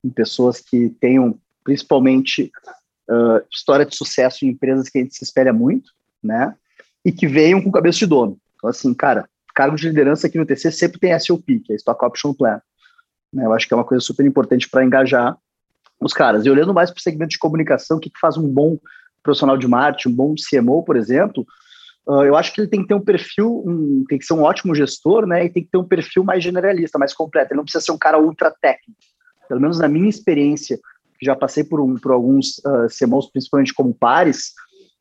[0.05, 2.53] em pessoas que tenham, principalmente,
[3.11, 5.91] uh, história de sucesso em empresas que a gente se espelha muito,
[6.23, 6.55] né?
[7.05, 8.39] E que venham com cabeça de dono.
[8.55, 12.05] Então, assim, cara, cargo de liderança aqui no TC sempre tem SOP, que é Stock
[12.05, 12.61] Option Plan.
[13.33, 13.45] Né?
[13.45, 15.37] Eu acho que é uma coisa super importante para engajar
[16.01, 16.47] os caras.
[16.47, 18.79] E olhando mais para o segmento de comunicação, o que, que faz um bom
[19.25, 21.45] profissional de marketing, um bom CMO, por exemplo,
[22.09, 24.43] Uh, eu acho que ele tem que ter um perfil, um, tem que ser um
[24.43, 25.45] ótimo gestor, né?
[25.45, 27.51] E tem que ter um perfil mais generalista, mais completo.
[27.51, 29.01] Ele não precisa ser um cara ultra técnico.
[29.49, 30.79] Pelo menos na minha experiência,
[31.23, 34.53] já passei por, um, por alguns uh, principalmente como pares,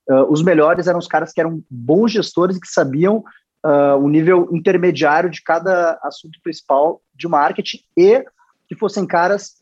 [0.10, 3.24] uh, os melhores eram os caras que eram bons gestores e que sabiam
[3.66, 8.24] uh, o nível intermediário de cada assunto principal de marketing e
[8.68, 9.56] que fossem caras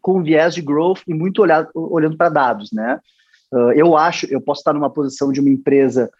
[0.00, 2.98] com viés de growth e muito olhado, olhando para dados, né?
[3.76, 6.10] eu acho, eu posso estar numa posição de uma empresa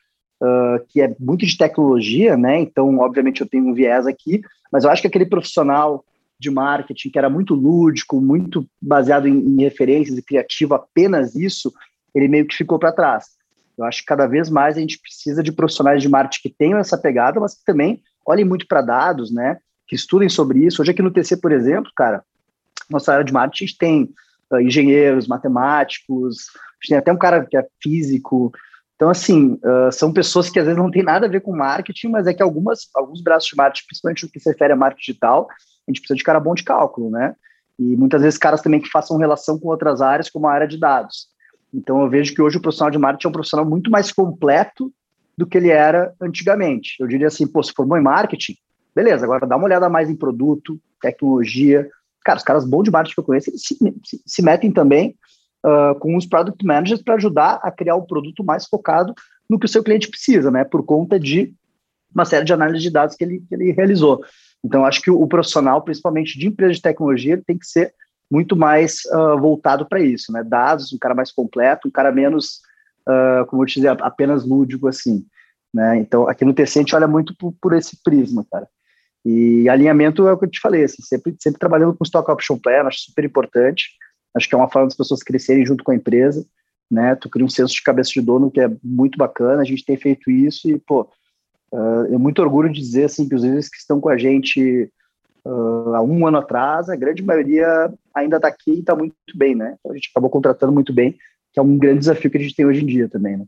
[0.43, 2.61] uh, que é muito de tecnologia, né?
[2.61, 6.05] Então, obviamente, eu tenho um viés aqui, mas eu acho que aquele profissional
[6.43, 11.73] de marketing que era muito lúdico, muito baseado em, em referências e criativo, apenas isso,
[12.15, 13.27] ele meio que ficou para trás.
[13.79, 16.79] Eu acho que cada vez mais a gente precisa de profissionais de marketing que tenham
[16.79, 19.59] essa pegada, mas que também olhem muito para dados, né?
[19.87, 20.83] Que estudem sobre isso.
[20.83, 22.23] Hoje aqui no TC, por exemplo, cara,
[22.91, 24.15] nossa área de marketing a gente tem
[24.53, 28.53] uh, engenheiros, matemáticos, a gente tem até um cara que é físico,
[29.03, 32.07] então, assim, uh, são pessoas que às vezes não tem nada a ver com marketing,
[32.07, 35.11] mas é que algumas, alguns braços de marketing, principalmente no que se refere a marketing
[35.11, 35.49] digital,
[35.87, 37.35] a gente precisa de cara bom de cálculo, né?
[37.79, 40.79] E muitas vezes caras também que façam relação com outras áreas, como a área de
[40.79, 41.29] dados.
[41.75, 44.93] Então, eu vejo que hoje o profissional de marketing é um profissional muito mais completo
[45.37, 46.97] do que ele era antigamente.
[47.01, 48.55] Eu diria assim, pô, se formou em marketing,
[48.95, 51.89] beleza, agora dá uma olhada mais em produto, tecnologia.
[52.25, 55.17] Cara, os caras bons de marketing que eu conheço, eles se, se, se metem também
[55.65, 59.15] uh, com os product managers para ajudar a criar um produto mais focado
[59.49, 60.65] no que o seu cliente precisa, né?
[60.65, 61.55] Por conta de
[62.15, 64.23] uma série de análises de dados que ele, que ele realizou.
[64.65, 67.93] Então, acho que o, profissional, principalmente de empresa de tecnologia, ele tem que ser
[68.31, 70.43] muito mais uh, voltado para isso, né?
[70.43, 72.61] Dados, um cara mais completo, um cara menos,
[73.09, 75.27] uh, como eu te dizer, apenas lúdico assim,
[75.75, 75.99] né?
[75.99, 78.69] Então, aqui no TC a gente olha muito por, por, esse prisma, cara.
[79.25, 82.59] E alinhamento é o que eu te falei, assim, sempre, sempre trabalhando com Stock Option
[82.59, 83.91] Plan, acho super importante.
[84.35, 86.47] Acho que é uma forma das pessoas crescerem junto com a empresa,
[86.91, 87.15] né?
[87.17, 89.63] Tu cria um senso de cabeça de dono que é muito bacana.
[89.63, 91.09] A gente tem feito isso e, pô,
[91.73, 94.91] uh, é muito orgulho de dizer, assim, que os líderes que estão com a gente
[95.45, 99.55] uh, há um ano atrás, a grande maioria ainda está aqui e está muito bem,
[99.55, 99.77] né?
[99.81, 101.17] Então a gente acabou contratando muito bem,
[101.53, 103.47] que é um grande desafio que a gente tem hoje em dia também, né?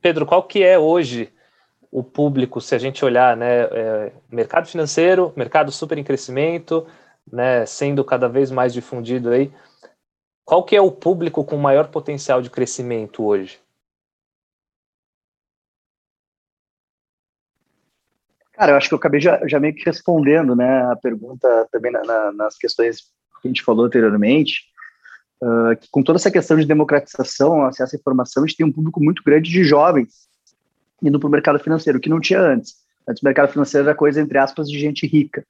[0.00, 1.32] Pedro, qual que é hoje
[1.90, 6.84] o público, se a gente olhar, né, é, mercado financeiro, mercado super em crescimento,
[7.30, 9.52] né, sendo cada vez mais difundido aí,
[10.44, 13.60] qual que é o público com maior potencial de crescimento hoje?
[18.56, 21.90] Cara, eu acho que eu acabei já, já meio que respondendo, né, a pergunta também
[21.90, 23.00] na, na, nas questões
[23.42, 24.62] que a gente falou anteriormente,
[25.42, 28.72] uh, que com toda essa questão de democratização, acesso à informação, a gente tem um
[28.72, 30.28] público muito grande de jovens
[31.02, 32.76] indo para o mercado financeiro, que não tinha antes.
[33.06, 35.44] Antes o mercado financeiro era coisa, entre aspas, de gente rica.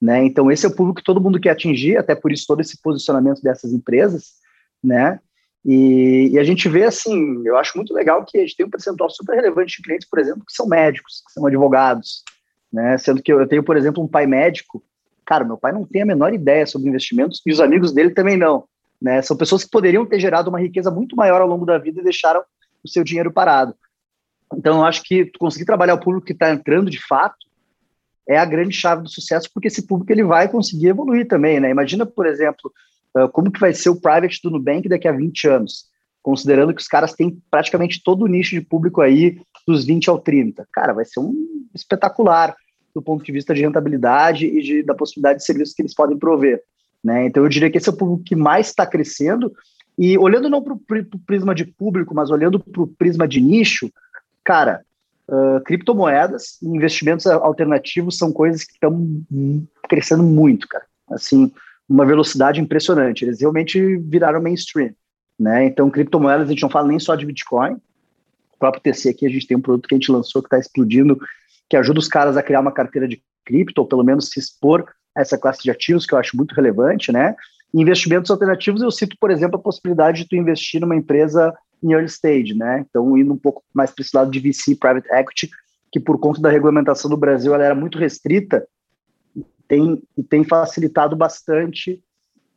[0.00, 0.24] Né?
[0.24, 2.80] Então, esse é o público que todo mundo quer atingir, até por isso todo esse
[2.82, 4.32] posicionamento dessas empresas.
[4.82, 5.20] Né?
[5.64, 8.70] E, e, a gente vê assim, eu acho muito legal que a gente tem um
[8.70, 12.22] percentual super relevante de clientes, por exemplo, que são médicos, que são advogados.
[12.76, 12.98] Né?
[12.98, 14.84] Sendo que eu, tenho, por exemplo, um pai médico.
[15.24, 18.36] Cara, meu pai não tem a menor ideia sobre investimentos e os amigos dele também
[18.36, 18.64] não.
[19.00, 19.22] Né?
[19.22, 22.04] São pessoas que poderiam ter gerado uma riqueza muito maior ao longo da vida e
[22.04, 22.42] deixaram
[22.84, 23.74] o seu dinheiro parado.
[24.54, 27.46] Então, eu acho que conseguir trabalhar o público que está entrando de fato
[28.28, 31.70] é a grande chave do sucesso, porque esse público ele vai conseguir evoluir também, né?
[31.70, 32.70] Imagina, por exemplo,
[33.16, 35.86] ah, como que vai ser o private do Nubank daqui a 20 anos,
[36.22, 40.18] considerando que os caras têm praticamente todo o nicho de público aí dos 20 ao
[40.18, 40.68] 30.
[40.72, 41.32] Cara, vai ser um
[41.74, 42.54] espetacular
[42.96, 46.18] do ponto de vista de rentabilidade e de, da possibilidade de serviços que eles podem
[46.18, 46.60] prover.
[47.04, 47.26] Né?
[47.26, 49.52] Então, eu diria que esse é o público que mais está crescendo.
[49.98, 53.90] E olhando não para o prisma de público, mas olhando para o prisma de nicho,
[54.46, 54.84] Cara,
[55.28, 59.20] uh, criptomoedas e investimentos alternativos são coisas que estão
[59.88, 60.84] crescendo muito, cara.
[61.10, 61.52] Assim,
[61.88, 63.24] uma velocidade impressionante.
[63.24, 64.92] Eles realmente viraram mainstream,
[65.36, 65.66] né?
[65.66, 67.72] Então, criptomoedas, a gente não fala nem só de Bitcoin.
[67.72, 70.60] O próprio TC aqui, a gente tem um produto que a gente lançou que está
[70.60, 71.18] explodindo,
[71.68, 74.84] que ajuda os caras a criar uma carteira de cripto, ou pelo menos se expor
[75.16, 77.34] a essa classe de ativos, que eu acho muito relevante, né?
[77.74, 82.06] investimentos alternativos, eu cito, por exemplo, a possibilidade de tu investir numa empresa em early
[82.06, 82.84] stage, né?
[82.88, 85.50] Então, indo um pouco mais para esse lado de VC, private equity,
[85.92, 88.66] que por conta da regulamentação do Brasil, ela era muito restrita
[89.68, 92.02] tem, e tem facilitado bastante,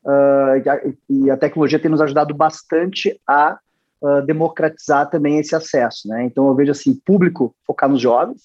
[0.06, 3.60] uh, e, a, tecnologia tem nos ajudado bastante a
[4.02, 6.24] uh, democratizar também esse acesso, né?
[6.24, 8.42] Então, eu vejo assim, público focar nos jovens,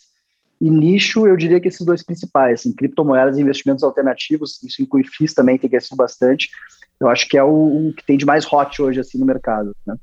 [0.64, 5.04] e nicho, eu diria que esses dois principais, assim, criptomoedas e investimentos alternativos, isso inclui
[5.04, 6.48] FIIs também, tem crescido bastante,
[6.98, 9.76] eu acho que é o, o que tem de mais hot hoje, assim, no mercado,
[9.86, 9.94] né?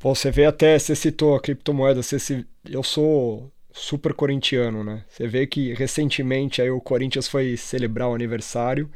[0.00, 5.04] Você vê até, você citou a criptomoeda, você se, eu sou super corintiano, né?
[5.10, 8.88] Você vê que recentemente aí o Corinthians foi celebrar o aniversário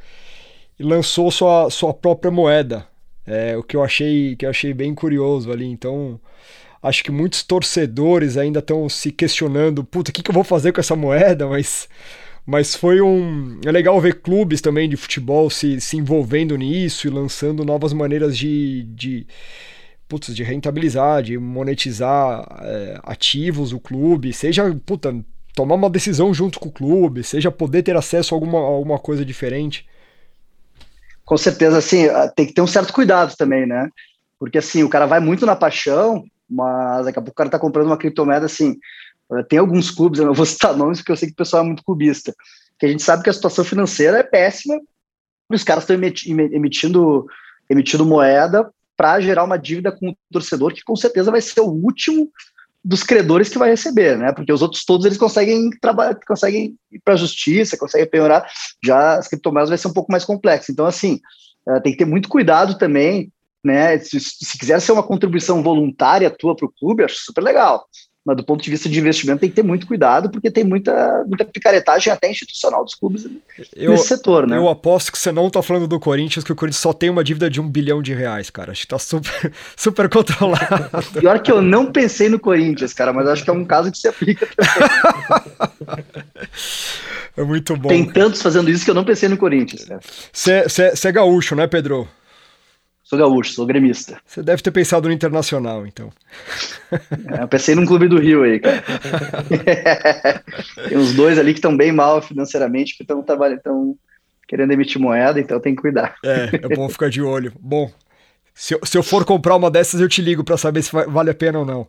[0.79, 2.87] e lançou sua, sua própria moeda.
[3.27, 5.67] É, o que eu achei que eu achei bem curioso ali.
[5.67, 6.19] Então,
[6.83, 10.73] acho que muitos torcedores ainda estão se questionando, puta, o que, que eu vou fazer
[10.73, 11.47] com essa moeda?
[11.47, 11.89] Mas
[12.51, 13.61] mas foi um.
[13.67, 18.39] É legal ver clubes também de futebol se, se envolvendo nisso e lançando novas maneiras
[18.39, 19.27] de, de,
[20.09, 25.15] putz, de rentabilizar, de monetizar é, ativos do clube, seja, puta,
[25.55, 29.27] tomar uma decisão junto com o clube, seja poder ter acesso a alguma, alguma coisa
[29.27, 29.87] diferente.
[31.27, 33.91] Com certeza, assim, tem que ter um certo cuidado também, né?
[34.39, 37.59] Porque, assim, o cara vai muito na paixão, mas daqui a pouco o cara tá
[37.59, 38.77] comprando uma criptomoeda, assim,
[39.49, 41.67] tem alguns clubes, eu não vou citar nomes porque eu sei que o pessoal é
[41.67, 42.35] muito clubista,
[42.79, 44.77] que a gente sabe que a situação financeira é péssima
[45.51, 47.27] e os caras estão emitindo,
[47.69, 51.69] emitindo moeda para gerar uma dívida com o torcedor que com certeza vai ser o
[51.69, 52.31] último
[52.85, 54.33] dos credores que vai receber, né?
[54.33, 58.49] Porque os outros todos eles conseguem trabalhar, conseguem ir para a justiça, conseguem penhorar.
[58.83, 60.73] Já as criptomoedas vai ser um pouco mais complexo.
[60.73, 61.21] Então, assim,
[61.69, 63.33] eh, tem que ter muito cuidado também,
[63.65, 63.99] né?
[63.99, 67.87] Se, se quiser ser uma contribuição voluntária tua para o clube, acho super legal
[68.29, 71.25] mas do ponto de vista de investimento tem que ter muito cuidado, porque tem muita,
[71.27, 73.27] muita picaretagem até institucional dos clubes
[73.75, 74.59] eu, nesse setor, né?
[74.59, 77.25] Eu aposto que você não tá falando do Corinthians, que o Corinthians só tem uma
[77.25, 78.73] dívida de um bilhão de reais, cara.
[78.73, 80.91] Acho que tá super, super controlado.
[81.19, 83.97] Pior que eu não pensei no Corinthians, cara, mas acho que é um caso que
[83.97, 86.05] se aplica também.
[87.35, 87.89] É muito bom.
[87.89, 89.87] Tem tantos fazendo isso que eu não pensei no Corinthians.
[90.31, 92.07] Você é gaúcho, né, Pedro?
[93.09, 94.21] Sou gaúcho, sou gremista.
[94.27, 96.11] Você deve ter pensado no internacional, então.
[96.93, 98.85] É, eu pensei num clube do Rio aí, cara.
[100.87, 103.97] tem uns dois ali que estão bem mal financeiramente, que estão trabalhando,
[104.47, 106.17] querendo emitir moeda, então tem que cuidar.
[106.23, 107.51] É, é bom ficar de olho.
[107.59, 107.91] Bom,
[108.53, 111.31] se eu, se eu for comprar uma dessas, eu te ligo para saber se vale
[111.31, 111.89] a pena ou não.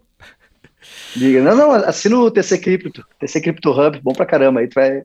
[1.17, 1.41] Liga.
[1.41, 4.61] Não, não, assina o TC Cripto, TC Crypto Hub, bom pra caramba.
[4.61, 5.03] Aí tu vai,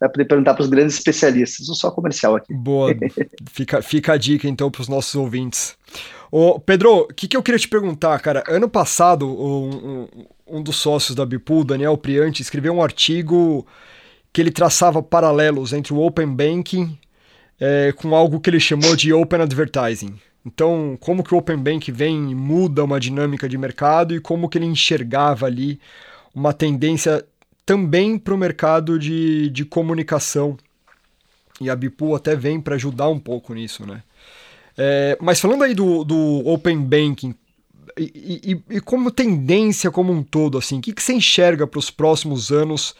[0.00, 1.68] vai poder perguntar para os grandes especialistas.
[1.68, 2.52] Não só comercial aqui.
[2.52, 2.94] Boa.
[3.50, 5.76] fica, fica a dica então para os nossos ouvintes.
[6.30, 8.42] Ô, Pedro, o que, que eu queria te perguntar, cara?
[8.48, 10.08] Ano passado, um,
[10.48, 13.66] um, um dos sócios da Bipool, Daniel Priante, escreveu um artigo
[14.32, 16.98] que ele traçava paralelos entre o Open Banking
[17.60, 20.18] é, com algo que ele chamou de Open Advertising.
[20.44, 24.48] Então, como que o Open Bank vem e muda uma dinâmica de mercado e como
[24.48, 25.78] que ele enxergava ali
[26.34, 27.24] uma tendência
[27.64, 30.56] também para o mercado de, de comunicação.
[31.60, 34.02] E a Bipu até vem para ajudar um pouco nisso, né?
[34.76, 37.34] É, mas falando aí do, do Open Banking,
[37.98, 41.78] e, e, e, como tendência como um todo, assim, o que, que você enxerga para
[41.78, 42.94] os próximos anos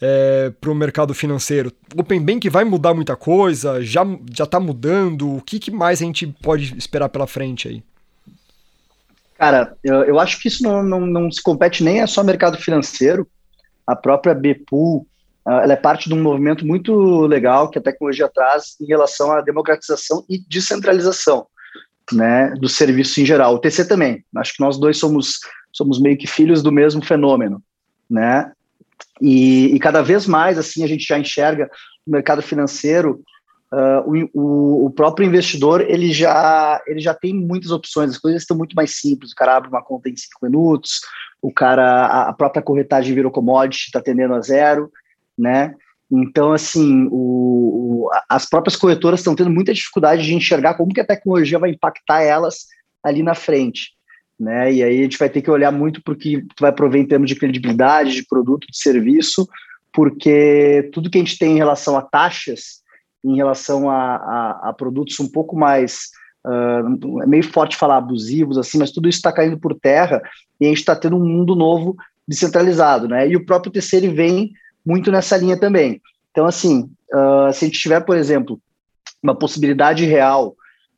[0.00, 1.72] é, para o mercado financeiro?
[1.96, 3.82] Open Bank vai mudar muita coisa?
[3.82, 5.36] Já já está mudando?
[5.36, 7.82] O que, que mais a gente pode esperar pela frente aí?
[9.38, 12.58] Cara, eu, eu acho que isso não, não, não se compete nem a só mercado
[12.58, 13.26] financeiro.
[13.86, 15.06] A própria Bpool,
[15.46, 19.40] ela é parte de um movimento muito legal que a tecnologia traz em relação à
[19.40, 21.46] democratização e descentralização
[22.12, 23.54] né, do serviço em geral.
[23.54, 24.24] O TC também.
[24.36, 25.40] Acho que nós dois somos,
[25.72, 27.62] somos meio que filhos do mesmo fenômeno,
[28.08, 28.52] né?
[29.20, 31.70] E, e cada vez mais assim a gente já enxerga
[32.06, 33.22] o mercado financeiro,
[33.74, 38.10] uh, o, o, próprio investidor ele já ele já tem muitas opções.
[38.10, 39.32] As coisas estão muito mais simples.
[39.32, 41.00] O cara abre uma conta em cinco minutos.
[41.42, 44.90] O cara a, própria corretagem virou commodity, está atendendo a zero,
[45.36, 45.74] né?
[46.10, 51.00] Então, assim, o, o, as próprias corretoras estão tendo muita dificuldade de enxergar como que
[51.00, 52.66] a tecnologia vai impactar elas
[53.02, 53.92] ali na frente.
[54.38, 54.72] Né?
[54.74, 57.06] E aí a gente vai ter que olhar muito para o que vai prover em
[57.06, 59.48] termos de credibilidade, de produto, de serviço,
[59.92, 62.83] porque tudo que a gente tem em relação a taxas,
[63.24, 66.10] em relação a, a, a produtos um pouco mais
[66.46, 70.22] uh, é meio forte falar abusivos assim, mas tudo isso está caindo por terra
[70.60, 71.96] e a gente está tendo um mundo novo
[72.28, 73.28] descentralizado, né?
[73.28, 74.52] E o próprio terceiro vem
[74.84, 76.00] muito nessa linha também.
[76.30, 78.60] Então, assim, uh, se a gente tiver, por exemplo,
[79.22, 80.54] uma possibilidade real,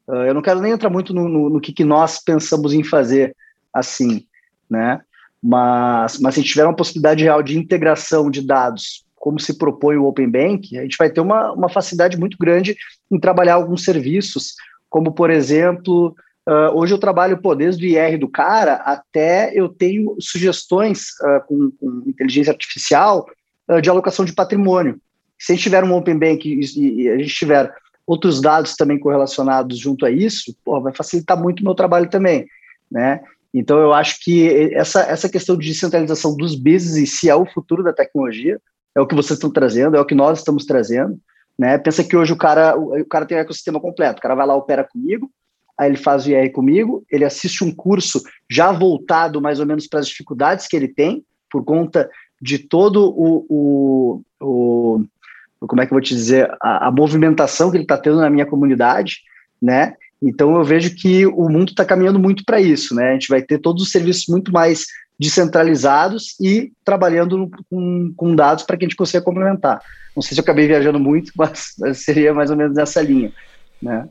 [0.09, 2.83] uh, eu não quero nem entrar muito no, no, no que, que, nós pensamos em
[2.83, 3.35] fazer
[3.73, 4.25] assim,
[4.69, 5.01] né?
[5.43, 9.59] Mas, mas se a gente tiver uma possibilidade real de integração de dados, como se
[9.59, 12.77] propõe o Open Bank, a gente vai ter uma, uma facilidade muito grande
[13.11, 14.55] em trabalhar alguns serviços,
[14.89, 16.15] como, por exemplo,
[16.49, 21.45] Uh, hoje eu trabalho pô, desde o IR do cara até eu tenho sugestões uh,
[21.45, 23.27] com, com, inteligência artificial
[23.69, 25.01] uh, de alocação de patrimônio.
[25.37, 27.75] Se a gente tiver um Open Bank e, e, a gente tiver
[28.07, 32.47] outros dados também correlacionados junto a isso, pô, vai facilitar muito o meu trabalho também,
[32.89, 33.21] né?
[33.53, 37.47] Então eu acho que essa, essa questão de descentralização dos business em si é o
[37.47, 38.61] futuro da tecnologia,
[38.97, 41.21] é o que vocês estão trazendo, é o que nós estamos trazendo,
[41.59, 41.77] né?
[41.77, 44.57] Pensa que hoje o cara, o, cara tem um ecossistema completo, o cara vai lá,
[44.57, 45.31] opera comigo,
[45.79, 49.87] aí ele faz o IR comigo, ele assiste um curso já voltado mais ou menos
[49.87, 55.87] para as dificuldades que ele tem, por conta de todo o, o, o como é
[55.87, 59.19] que eu vou te dizer, a, a movimentação que ele está tendo na minha comunidade,
[59.61, 59.95] né?
[60.23, 63.11] Então eu vejo que o mundo está caminhando muito para isso, né?
[63.11, 64.87] A gente vai ter todos os serviços muito mais
[65.19, 69.81] descentralizados e trabalhando com, com dados para que a gente consiga complementar.
[70.15, 73.33] Não sei se eu acabei viajando muito, mas seria mais ou menos nessa linha,
[73.81, 74.09] né?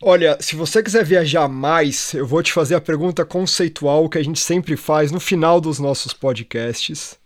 [0.00, 4.22] Olha, se você quiser viajar mais, eu vou te fazer a pergunta conceitual que a
[4.22, 7.18] gente sempre faz no final dos nossos podcasts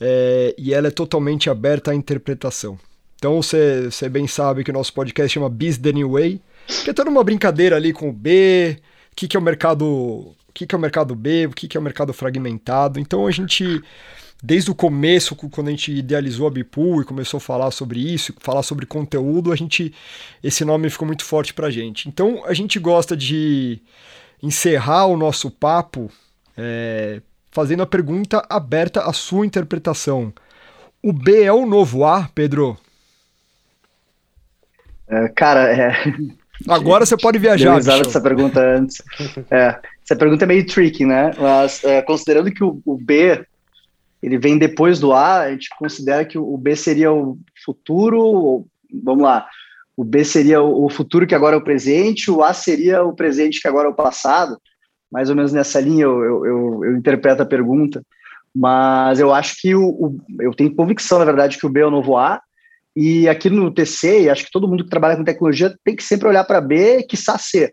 [0.00, 2.78] é, e ela é totalmente aberta à interpretação.
[3.16, 6.40] Então você, você bem sabe que o nosso podcast chama Biz the New Way,
[6.84, 8.78] que é toda uma brincadeira ali com o B,
[9.12, 10.34] o que, que é o mercado.
[10.56, 12.98] O que, que é o mercado B, o que, que é o mercado fragmentado.
[12.98, 13.82] Então a gente,
[14.42, 18.32] desde o começo, quando a gente idealizou a Bipool e começou a falar sobre isso,
[18.40, 19.92] falar sobre conteúdo, a gente.
[20.42, 22.08] Esse nome ficou muito forte pra gente.
[22.08, 23.82] Então a gente gosta de
[24.42, 26.10] encerrar o nosso papo
[26.56, 30.32] é, fazendo a pergunta aberta à sua interpretação.
[31.02, 32.78] O B é o novo A, Pedro?
[35.06, 35.92] É, cara, é.
[36.66, 37.78] Agora você pode viajar.
[37.78, 39.02] Eu essa pergunta antes.
[39.50, 41.32] É, essa pergunta é meio tricky, né?
[41.38, 43.44] Mas é, considerando que o, o, B
[44.22, 48.66] ele vem depois do A, a gente considera que o B seria o futuro.
[49.02, 49.46] Vamos lá.
[49.96, 53.60] O B seria o futuro que agora é o presente, o A seria o presente
[53.60, 54.56] que agora é o passado
[55.10, 58.02] mais ou menos nessa linha eu, eu, eu, eu interpreto a pergunta,
[58.54, 61.86] mas eu acho que o, o, eu tenho convicção, na verdade, que o B é
[61.86, 62.40] o novo A,
[62.94, 66.28] e aqui no TC, acho que todo mundo que trabalha com tecnologia tem que sempre
[66.28, 67.72] olhar para B, que C,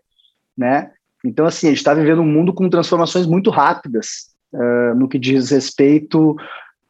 [0.58, 0.92] né?
[1.24, 5.18] Então, assim, a gente está vivendo um mundo com transformações muito rápidas uh, no que
[5.18, 6.36] diz respeito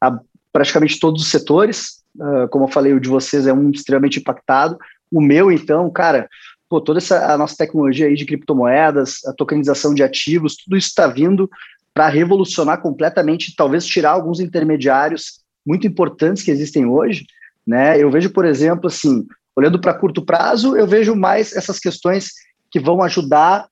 [0.00, 0.18] a
[0.52, 2.02] praticamente todos os setores.
[2.16, 4.76] Uh, como eu falei, o de vocês é um extremamente impactado.
[5.10, 6.28] O meu, então, cara,
[6.68, 10.88] pô, toda essa a nossa tecnologia aí de criptomoedas, a tokenização de ativos, tudo isso
[10.88, 11.48] está vindo
[11.92, 17.24] para revolucionar completamente, talvez tirar alguns intermediários muito importantes que existem hoje,
[17.64, 17.96] né?
[18.02, 19.24] Eu vejo, por exemplo, assim,
[19.56, 22.32] olhando para curto prazo, eu vejo mais essas questões
[22.70, 23.68] que vão ajudar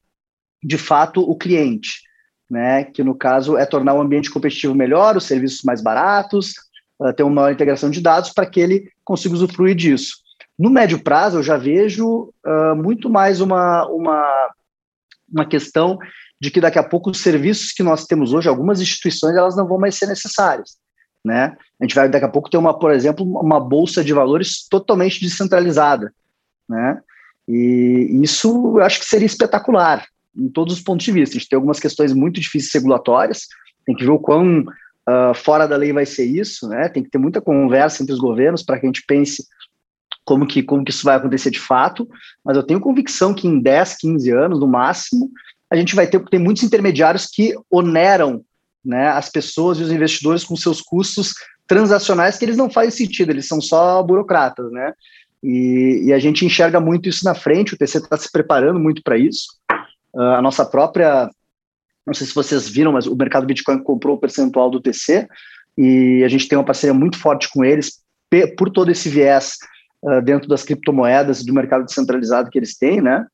[0.62, 2.02] de fato o cliente,
[2.50, 2.84] né?
[2.84, 6.54] Que no caso é tornar o ambiente competitivo melhor, os serviços mais baratos,
[7.00, 10.16] uh, ter uma maior integração de dados para que ele consiga usufruir disso.
[10.58, 14.50] No médio prazo, eu já vejo uh, muito mais uma, uma,
[15.32, 15.98] uma questão
[16.40, 19.66] de que daqui a pouco os serviços que nós temos hoje, algumas instituições, elas não
[19.66, 20.76] vão mais ser necessárias.
[21.24, 21.56] Né?
[21.80, 25.20] A gente vai daqui a pouco ter uma, por exemplo, uma bolsa de valores totalmente
[25.20, 26.12] descentralizada,
[26.68, 27.00] né?
[27.46, 30.04] E isso eu acho que seria espetacular
[30.36, 31.36] em todos os pontos de vista.
[31.36, 33.46] A gente tem algumas questões muito difíceis regulatórias,
[33.84, 36.88] tem que ver o quão uh, fora da lei vai ser isso, né?
[36.88, 39.44] Tem que ter muita conversa entre os governos para que a gente pense
[40.24, 42.08] como que, como que isso vai acontecer de fato,
[42.44, 45.30] mas eu tenho convicção que em 10, 15 anos, no máximo,
[45.68, 48.44] a gente vai ter, ter muitos intermediários que oneram
[48.84, 51.34] né, as pessoas e os investidores com seus custos
[51.66, 54.92] transacionais que eles não fazem sentido, eles são só burocratas, né?
[55.42, 59.02] E, e a gente enxerga muito isso na frente, o TC está se preparando muito
[59.02, 59.46] para isso.
[60.14, 61.30] Uh, a nossa própria,
[62.06, 65.26] não sei se vocês viram, mas o mercado Bitcoin comprou o percentual do TC
[65.76, 68.02] e a gente tem uma parceria muito forte com eles
[68.56, 69.56] por todo esse viés
[70.02, 73.26] uh, dentro das criptomoedas e do mercado descentralizado que eles têm, né?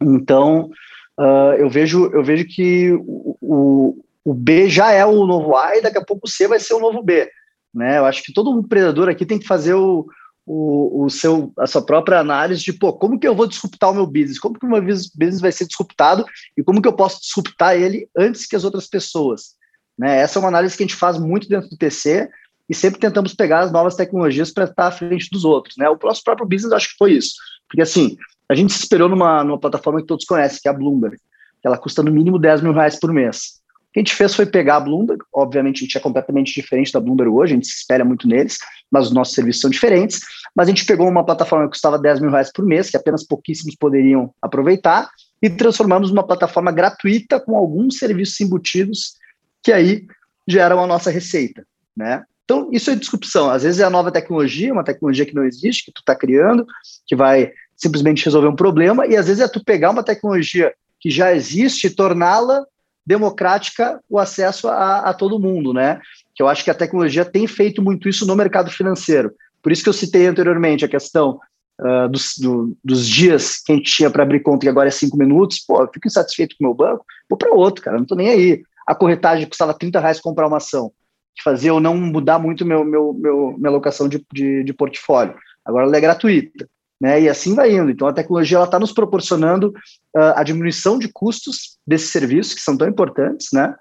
[0.00, 0.70] Então,
[1.18, 5.76] uh, eu vejo eu vejo que o, o, o, B já é o novo A
[5.76, 7.30] e daqui a pouco o C vai ser o novo B,
[7.72, 7.98] né?
[7.98, 10.06] Eu acho que todo empreendedor aqui tem que fazer o,
[10.46, 13.94] o, o, seu, a sua própria análise de, pô, como que eu vou disruptar o
[13.94, 14.38] meu business?
[14.38, 16.24] Como que o meu business vai ser disruptado
[16.56, 19.54] e como que eu posso disruptar ele antes que as outras pessoas?
[19.98, 20.18] Né?
[20.18, 22.28] Essa é uma análise que a gente faz muito dentro do TC,
[22.68, 25.76] e sempre tentamos pegar as novas tecnologias para estar à frente dos outros.
[25.76, 25.88] Né?
[25.88, 27.34] O nosso próprio business acho que foi isso.
[27.68, 28.16] Porque assim,
[28.48, 31.66] a gente se esperou numa, numa plataforma que todos conhecem, que é a Bloomberg, que
[31.66, 33.60] ela custa no mínimo 10 mil reais por mês.
[33.94, 36.98] Que a gente fez foi pegar a Bloomberg, obviamente a gente é completamente diferente da
[36.98, 38.58] Bloomberg hoje, a gente se espelha muito neles,
[38.90, 40.20] mas os nossos serviços são diferentes,
[40.54, 43.24] mas a gente pegou uma plataforma que custava 10 mil reais por mês, que apenas
[43.24, 45.08] pouquíssimos poderiam aproveitar,
[45.40, 49.14] e transformamos numa plataforma gratuita com alguns serviços embutidos,
[49.62, 50.04] que aí
[50.46, 51.64] geram a nossa receita,
[51.96, 52.24] né?
[52.44, 53.48] Então, isso é disrupção.
[53.48, 56.66] Às vezes é a nova tecnologia, uma tecnologia que não existe, que tu está criando,
[57.06, 61.10] que vai simplesmente resolver um problema, e às vezes é tu pegar uma tecnologia que
[61.10, 62.64] já existe torná-la
[63.06, 66.00] democrática o acesso a, a, todo mundo, né?
[66.34, 69.32] Que eu acho que a tecnologia tem feito muito isso no mercado financeiro.
[69.62, 71.38] Por isso que eu citei anteriormente a questão
[71.80, 74.92] uh, dos, do, dos dias que a gente tinha para abrir conta, e agora é
[74.92, 75.60] cinco minutos.
[75.60, 78.28] Pô, eu fico insatisfeito com o meu banco, vou para outro, cara, não estou nem
[78.28, 78.62] aí.
[78.86, 80.92] A corretagem custava 30 reais comprar uma ação
[81.34, 85.34] que fazia eu não mudar muito meu, meu, meu minha alocação de, de, de, portfólio.
[85.64, 86.68] Agora ela é gratuita,
[87.00, 87.22] né?
[87.22, 87.90] E assim vai indo.
[87.90, 89.68] Então a tecnologia está nos proporcionando
[90.16, 93.74] uh, a diminuição de custos desses serviços que são tão importantes, né?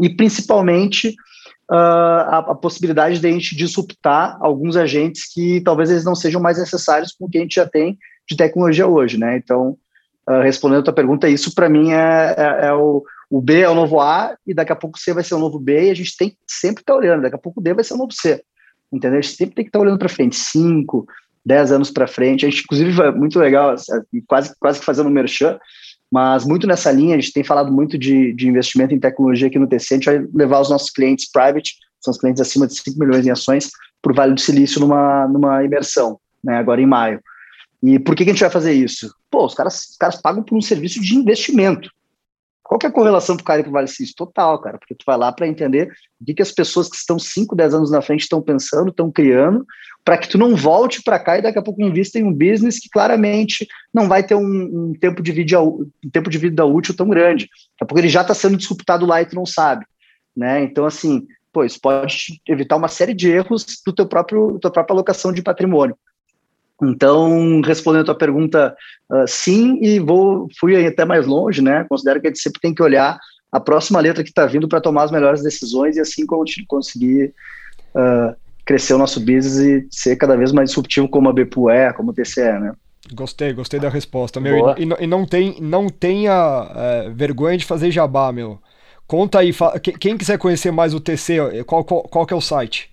[0.00, 1.10] E principalmente
[1.70, 6.40] uh, a, a, possibilidade de a gente disruptar alguns agentes que talvez eles não sejam
[6.40, 9.36] mais necessários com o que a gente já tem de tecnologia hoje, né?
[9.36, 9.76] Então,
[10.28, 13.68] uh, respondendo a tua pergunta, isso para mim é, é, é o o B é
[13.68, 15.90] o novo A e daqui a pouco o C vai ser o novo B e
[15.90, 17.22] a gente tem sempre estar tá olhando.
[17.22, 18.42] Daqui a pouco o D vai ser o novo C.
[18.92, 19.20] Entendeu?
[19.20, 21.06] A gente sempre tem que estar tá olhando para frente, 5,
[21.44, 22.44] 10 anos para frente.
[22.44, 23.74] A gente, inclusive, é muito legal,
[24.26, 25.58] quase, quase que fazendo merchan,
[26.10, 29.58] mas muito nessa linha, a gente tem falado muito de, de investimento em tecnologia aqui
[29.58, 29.94] no TC.
[29.94, 33.26] A gente vai levar os nossos clientes private, são os clientes acima de 5 milhões
[33.26, 33.70] em ações,
[34.02, 37.20] para o Vale do Silício numa, numa imersão, né, agora em maio.
[37.82, 39.14] E por que, que a gente vai fazer isso?
[39.30, 41.90] Pô, os caras, os caras pagam por um serviço de investimento.
[42.70, 44.14] Qual que é a correlação para o cara que vale isso?
[44.14, 47.18] Total, cara, porque tu vai lá para entender o que, que as pessoas que estão
[47.18, 49.66] 5, 10 anos na frente estão pensando, estão criando,
[50.04, 52.78] para que tu não volte para cá e daqui a pouco invista em um business
[52.78, 56.94] que claramente não vai ter um, um, tempo, de vida, um tempo de vida útil
[56.94, 57.46] tão grande.
[57.46, 59.84] Daqui a pouco ele já está sendo disruptado lá e tu não sabe.
[60.36, 60.62] Né?
[60.62, 64.94] Então, assim, pô, isso pode evitar uma série de erros do teu próprio, tua própria
[64.94, 65.96] alocação de patrimônio.
[66.82, 68.74] Então, respondendo a tua pergunta,
[69.10, 71.84] uh, sim, e vou fui até mais longe, né?
[71.88, 73.18] Considero que a gente sempre tem que olhar
[73.52, 76.24] a próxima letra que está vindo para tomar as melhores decisões e assim
[76.66, 77.34] conseguir
[77.94, 81.92] uh, crescer o nosso business e ser cada vez mais disruptivo como a BPU é,
[81.92, 82.72] como o TCE, né?
[83.12, 84.70] Gostei, gostei da resposta, meu.
[84.76, 88.60] E, e, não tem, não tenha é, vergonha de fazer jabá, meu.
[89.06, 89.50] Conta aí,
[89.98, 92.88] quem quiser conhecer mais o TC, qual, qual, qual que é o site?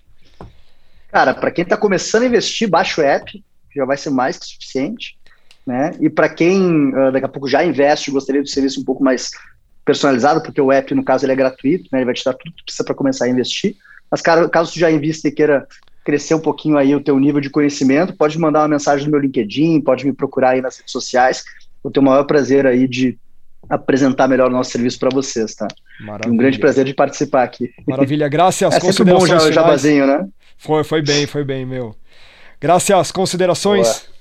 [1.12, 3.42] Cara, para quem está começando a investir, baixa o app,
[3.74, 5.18] já vai ser mais que suficiente.
[5.66, 5.90] Né?
[6.00, 9.04] E para quem uh, daqui a pouco já investe, gostaria de um serviço um pouco
[9.04, 9.30] mais
[9.84, 11.98] personalizado, porque o app, no caso, ele é gratuito, né?
[11.98, 13.76] ele vai te dar tudo que precisa para começar a investir.
[14.10, 15.66] Mas caso, caso tu já invista e queira
[16.04, 19.20] crescer um pouquinho aí o teu nível de conhecimento, pode mandar uma mensagem no meu
[19.20, 21.44] LinkedIn, pode me procurar aí nas redes sociais.
[21.82, 23.18] Vou ter o maior prazer aí de
[23.68, 25.68] apresentar melhor o nosso serviço para vocês, tá?
[26.00, 26.32] Maravilha.
[26.32, 27.70] Um grande prazer de participar aqui.
[27.86, 28.72] Maravilha, graças.
[28.72, 30.26] É sempre bom já, jabazinho, né?
[30.56, 31.94] Foi, foi bem, foi bem, meu.
[32.60, 33.86] Graças, considerações?
[33.86, 34.18] Boa.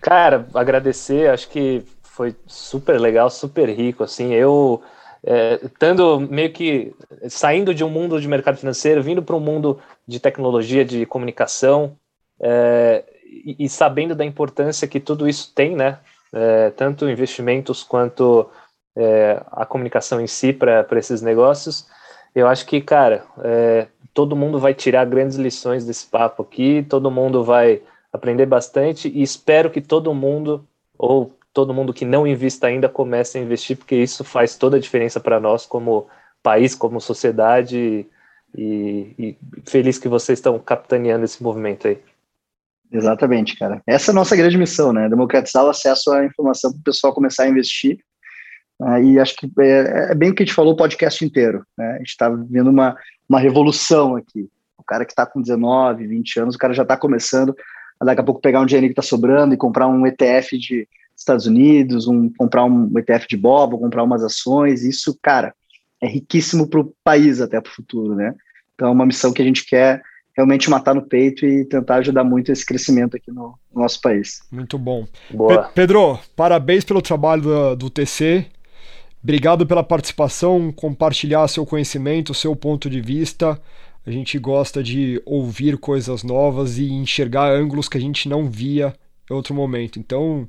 [0.00, 4.82] Cara, agradecer, acho que foi super legal, super rico, assim, eu
[5.26, 6.94] é, estando meio que
[7.28, 11.96] saindo de um mundo de mercado financeiro, vindo para um mundo de tecnologia, de comunicação,
[12.40, 15.98] é, e, e, sabendo da importância que tudo isso tem, né?
[16.32, 18.48] É, tanto investimentos quanto
[18.96, 21.88] é, a comunicação em si para esses negócios.
[22.34, 27.10] Eu acho que, cara, é, todo mundo vai tirar grandes lições desse papo aqui, todo
[27.10, 32.66] mundo vai aprender bastante e espero que todo mundo, ou todo mundo que não invista
[32.66, 36.06] ainda comece a investir, porque isso faz toda a diferença para nós como
[36.42, 38.06] país, como sociedade,
[38.56, 39.36] e, e,
[39.66, 41.98] feliz que vocês estão capitaneando esse movimento aí.
[42.90, 43.82] Exatamente, cara.
[43.86, 45.10] Essa é a nossa grande missão, né?
[45.10, 47.98] Democratizar o acesso à informação para o pessoal começar a investir.
[48.80, 49.04] Né?
[49.04, 51.64] E acho que é, é, bem o que a gente falou o podcast inteiro.
[51.76, 51.92] Né?
[51.92, 52.96] A gente está vivendo uma,
[53.28, 54.48] uma revolução aqui.
[54.78, 57.54] O cara que está com 19, 20 anos, o cara já está começando
[57.98, 60.88] a daqui a pouco pegar um dinheiro que está sobrando e comprar um ETF de
[61.16, 65.54] Estados Unidos, um, comprar um ETF de bobo, comprar umas ações, isso, cara,
[66.00, 68.34] é riquíssimo para o país até para o futuro, né?
[68.74, 70.02] Então é uma missão que a gente quer
[70.36, 74.40] realmente matar no peito e tentar ajudar muito esse crescimento aqui no, no nosso país.
[74.52, 75.06] Muito bom.
[75.30, 78.44] Pe Pedro, parabéns pelo trabalho do, do TC.
[79.26, 83.60] Obrigado pela participação, compartilhar seu conhecimento, seu ponto de vista.
[84.06, 88.94] A gente gosta de ouvir coisas novas e enxergar ângulos que a gente não via
[89.28, 89.98] em outro momento.
[89.98, 90.48] Então,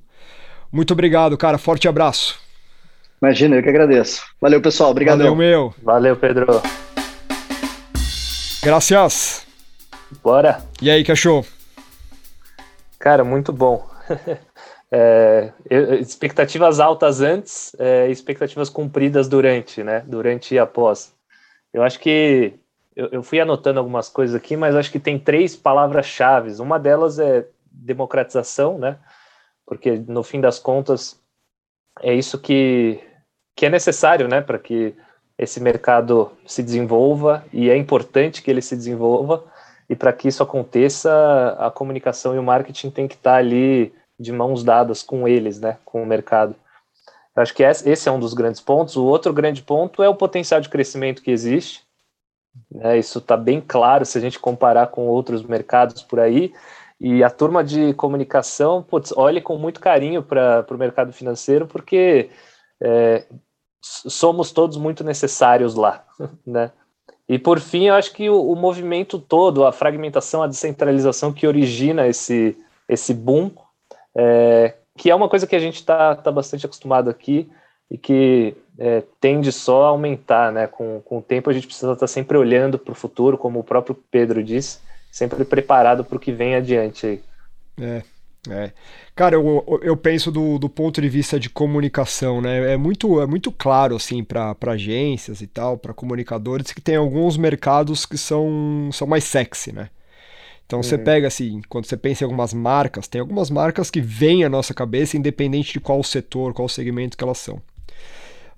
[0.72, 1.58] muito obrigado, cara.
[1.58, 2.40] Forte abraço.
[3.20, 4.22] Imagina, eu que agradeço.
[4.40, 4.92] Valeu, pessoal.
[4.92, 5.18] Obrigado.
[5.18, 5.74] Valeu, meu.
[5.82, 6.46] Valeu, Pedro.
[8.62, 9.44] Gracias.
[10.24, 10.62] Bora.
[10.80, 11.48] E aí, cachorro?
[13.00, 13.90] Cara, muito bom.
[14.90, 15.52] É,
[16.00, 20.04] expectativas altas antes, é, expectativas cumpridas durante, né?
[20.08, 21.14] Durante e após.
[21.74, 22.54] Eu acho que
[22.96, 26.60] eu, eu fui anotando algumas coisas aqui, mas acho que tem três palavras-chave.
[26.62, 28.98] Uma delas é democratização, né?
[29.68, 31.22] porque no fim das contas
[32.02, 33.00] é isso que,
[33.54, 34.96] que é necessário, né, para que
[35.38, 39.44] esse mercado se desenvolva e é importante que ele se desenvolva
[39.90, 44.32] e para que isso aconteça a comunicação e o marketing tem que estar ali de
[44.32, 46.56] mãos dadas com eles, né, com o mercado.
[47.36, 48.96] Eu acho que esse é um dos grandes pontos.
[48.96, 51.84] O outro grande ponto é o potencial de crescimento que existe.
[52.72, 56.52] Né, isso está bem claro se a gente comparar com outros mercados por aí.
[57.00, 62.32] E a turma de comunicação, putz, olhe com muito carinho para o mercado financeiro, porque
[62.82, 63.24] é,
[63.82, 66.04] somos todos muito necessários lá,
[66.46, 66.72] né?
[67.30, 71.46] E por fim, eu acho que o, o, movimento todo, a fragmentação, a descentralização que
[71.46, 72.58] origina esse,
[72.88, 73.52] esse boom,
[74.18, 77.48] é, que é uma coisa que a gente está tá bastante acostumado aqui
[77.90, 80.66] e que é, tende só a aumentar, né?
[80.66, 83.60] Com, com o tempo a gente precisa estar tá sempre olhando para o futuro, como
[83.60, 84.80] o próprio Pedro disse,
[85.12, 87.24] sempre preparado para o que vem adiante.
[87.80, 88.02] É,
[88.50, 88.72] é.
[89.16, 92.74] Cara, eu, eu penso do, do ponto de vista de comunicação, né?
[92.74, 97.38] É muito, é muito claro, assim, para agências e tal, para comunicadores, que tem alguns
[97.38, 99.90] mercados que são, são mais sexy, né?
[100.68, 100.84] Então uhum.
[100.84, 104.50] você pega assim, quando você pensa em algumas marcas, tem algumas marcas que vêm à
[104.50, 107.56] nossa cabeça, independente de qual setor, qual segmento que elas são.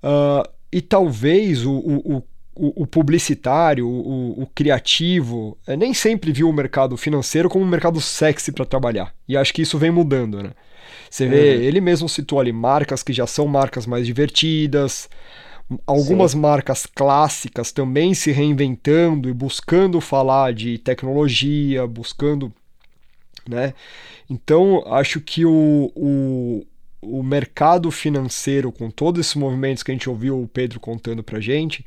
[0.03, 2.24] Uh, e talvez o, o, o
[2.62, 8.01] o, publicitário, o, o, criativo, é, nem sempre viu o mercado financeiro como um mercado
[8.01, 9.14] sexy para trabalhar.
[9.30, 10.51] E acho que isso vem mudando, né?
[11.10, 11.62] Você vê, uhum.
[11.62, 15.10] ele mesmo citou ali marcas que já são marcas mais divertidas,
[15.86, 16.40] algumas Sim.
[16.40, 22.52] marcas clássicas também se reinventando e buscando falar de tecnologia, buscando,
[23.48, 23.74] né?
[24.30, 26.66] Então, acho que o, o,
[27.02, 31.40] o mercado financeiro, com todos esses movimentos que a gente ouviu o Pedro contando pra
[31.40, 31.86] gente,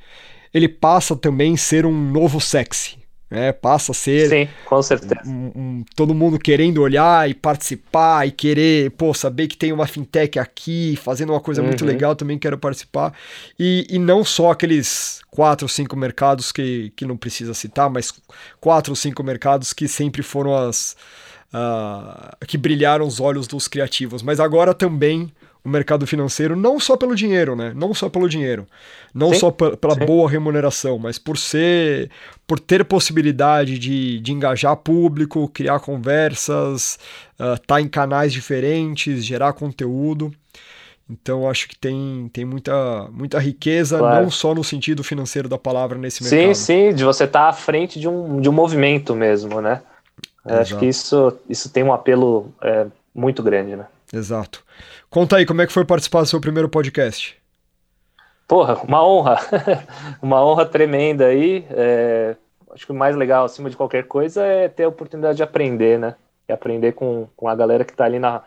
[0.52, 3.01] ele passa também a ser um novo sexy.
[3.32, 3.50] Né?
[3.50, 4.28] Passa a ser.
[4.28, 5.22] Sim, com certeza.
[5.26, 9.86] Um, um, todo mundo querendo olhar e participar e querer, pô, saber que tem uma
[9.86, 11.68] fintech aqui fazendo uma coisa uhum.
[11.68, 13.14] muito legal, também quero participar.
[13.58, 18.12] E, e não só aqueles quatro ou cinco mercados que, que não precisa citar, mas
[18.60, 20.94] quatro ou cinco mercados que sempre foram as.
[21.54, 25.30] Uh, que brilharam os olhos dos criativos, mas agora também
[25.64, 27.72] o mercado financeiro, não só pelo dinheiro, né?
[27.74, 28.66] Não só pelo dinheiro,
[29.14, 30.04] não sim, só pela sim.
[30.04, 32.10] boa remuneração, mas por ser,
[32.46, 36.98] por ter possibilidade de, de engajar público, criar conversas,
[37.32, 40.32] estar uh, tá em canais diferentes, gerar conteúdo.
[41.08, 44.22] Então acho que tem, tem muita, muita riqueza, claro.
[44.22, 46.54] não só no sentido financeiro da palavra nesse mercado.
[46.54, 49.82] Sim, sim, de você estar tá à frente de um, de um movimento mesmo, né?
[50.44, 53.86] Acho que isso, isso tem um apelo é, muito grande, né?
[54.12, 54.64] Exato.
[55.12, 57.36] Conta aí, como é que foi participar do seu primeiro podcast?
[58.48, 59.38] Porra, uma honra.
[60.22, 61.66] uma honra tremenda aí.
[61.68, 62.34] É,
[62.72, 65.98] acho que o mais legal, acima de qualquer coisa, é ter a oportunidade de aprender,
[65.98, 66.14] né?
[66.48, 68.40] E aprender com, com a galera que está ali na,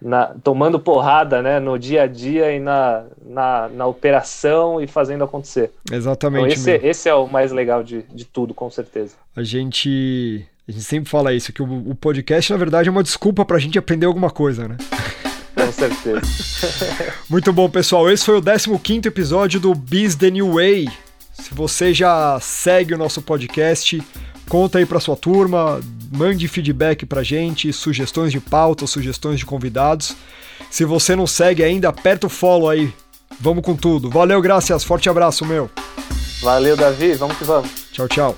[0.00, 5.24] na, tomando porrada né, no dia a dia e na, na, na operação e fazendo
[5.24, 5.72] acontecer.
[5.90, 6.52] Exatamente.
[6.52, 9.16] Então esse, esse, é o mais legal de, de tudo, com certeza.
[9.34, 13.02] A gente, a gente sempre fala isso, que o, o podcast, na verdade, é uma
[13.02, 14.76] desculpa para a gente aprender alguma coisa, né?
[15.56, 16.20] Com certeza.
[17.28, 18.10] Muito bom, pessoal.
[18.10, 20.88] Esse foi o 15 episódio do Biz The New Way.
[21.32, 24.02] Se você já segue o nosso podcast,
[24.48, 25.80] conta aí para sua turma,
[26.12, 30.14] mande feedback pra gente, sugestões de pauta, sugestões de convidados.
[30.70, 32.92] Se você não segue ainda, aperta o follow aí.
[33.40, 34.10] Vamos com tudo.
[34.10, 34.84] Valeu, graças.
[34.84, 35.70] Forte abraço, meu.
[36.42, 37.14] Valeu, Davi.
[37.14, 37.70] Vamos que vamos.
[37.92, 38.36] Tchau, tchau.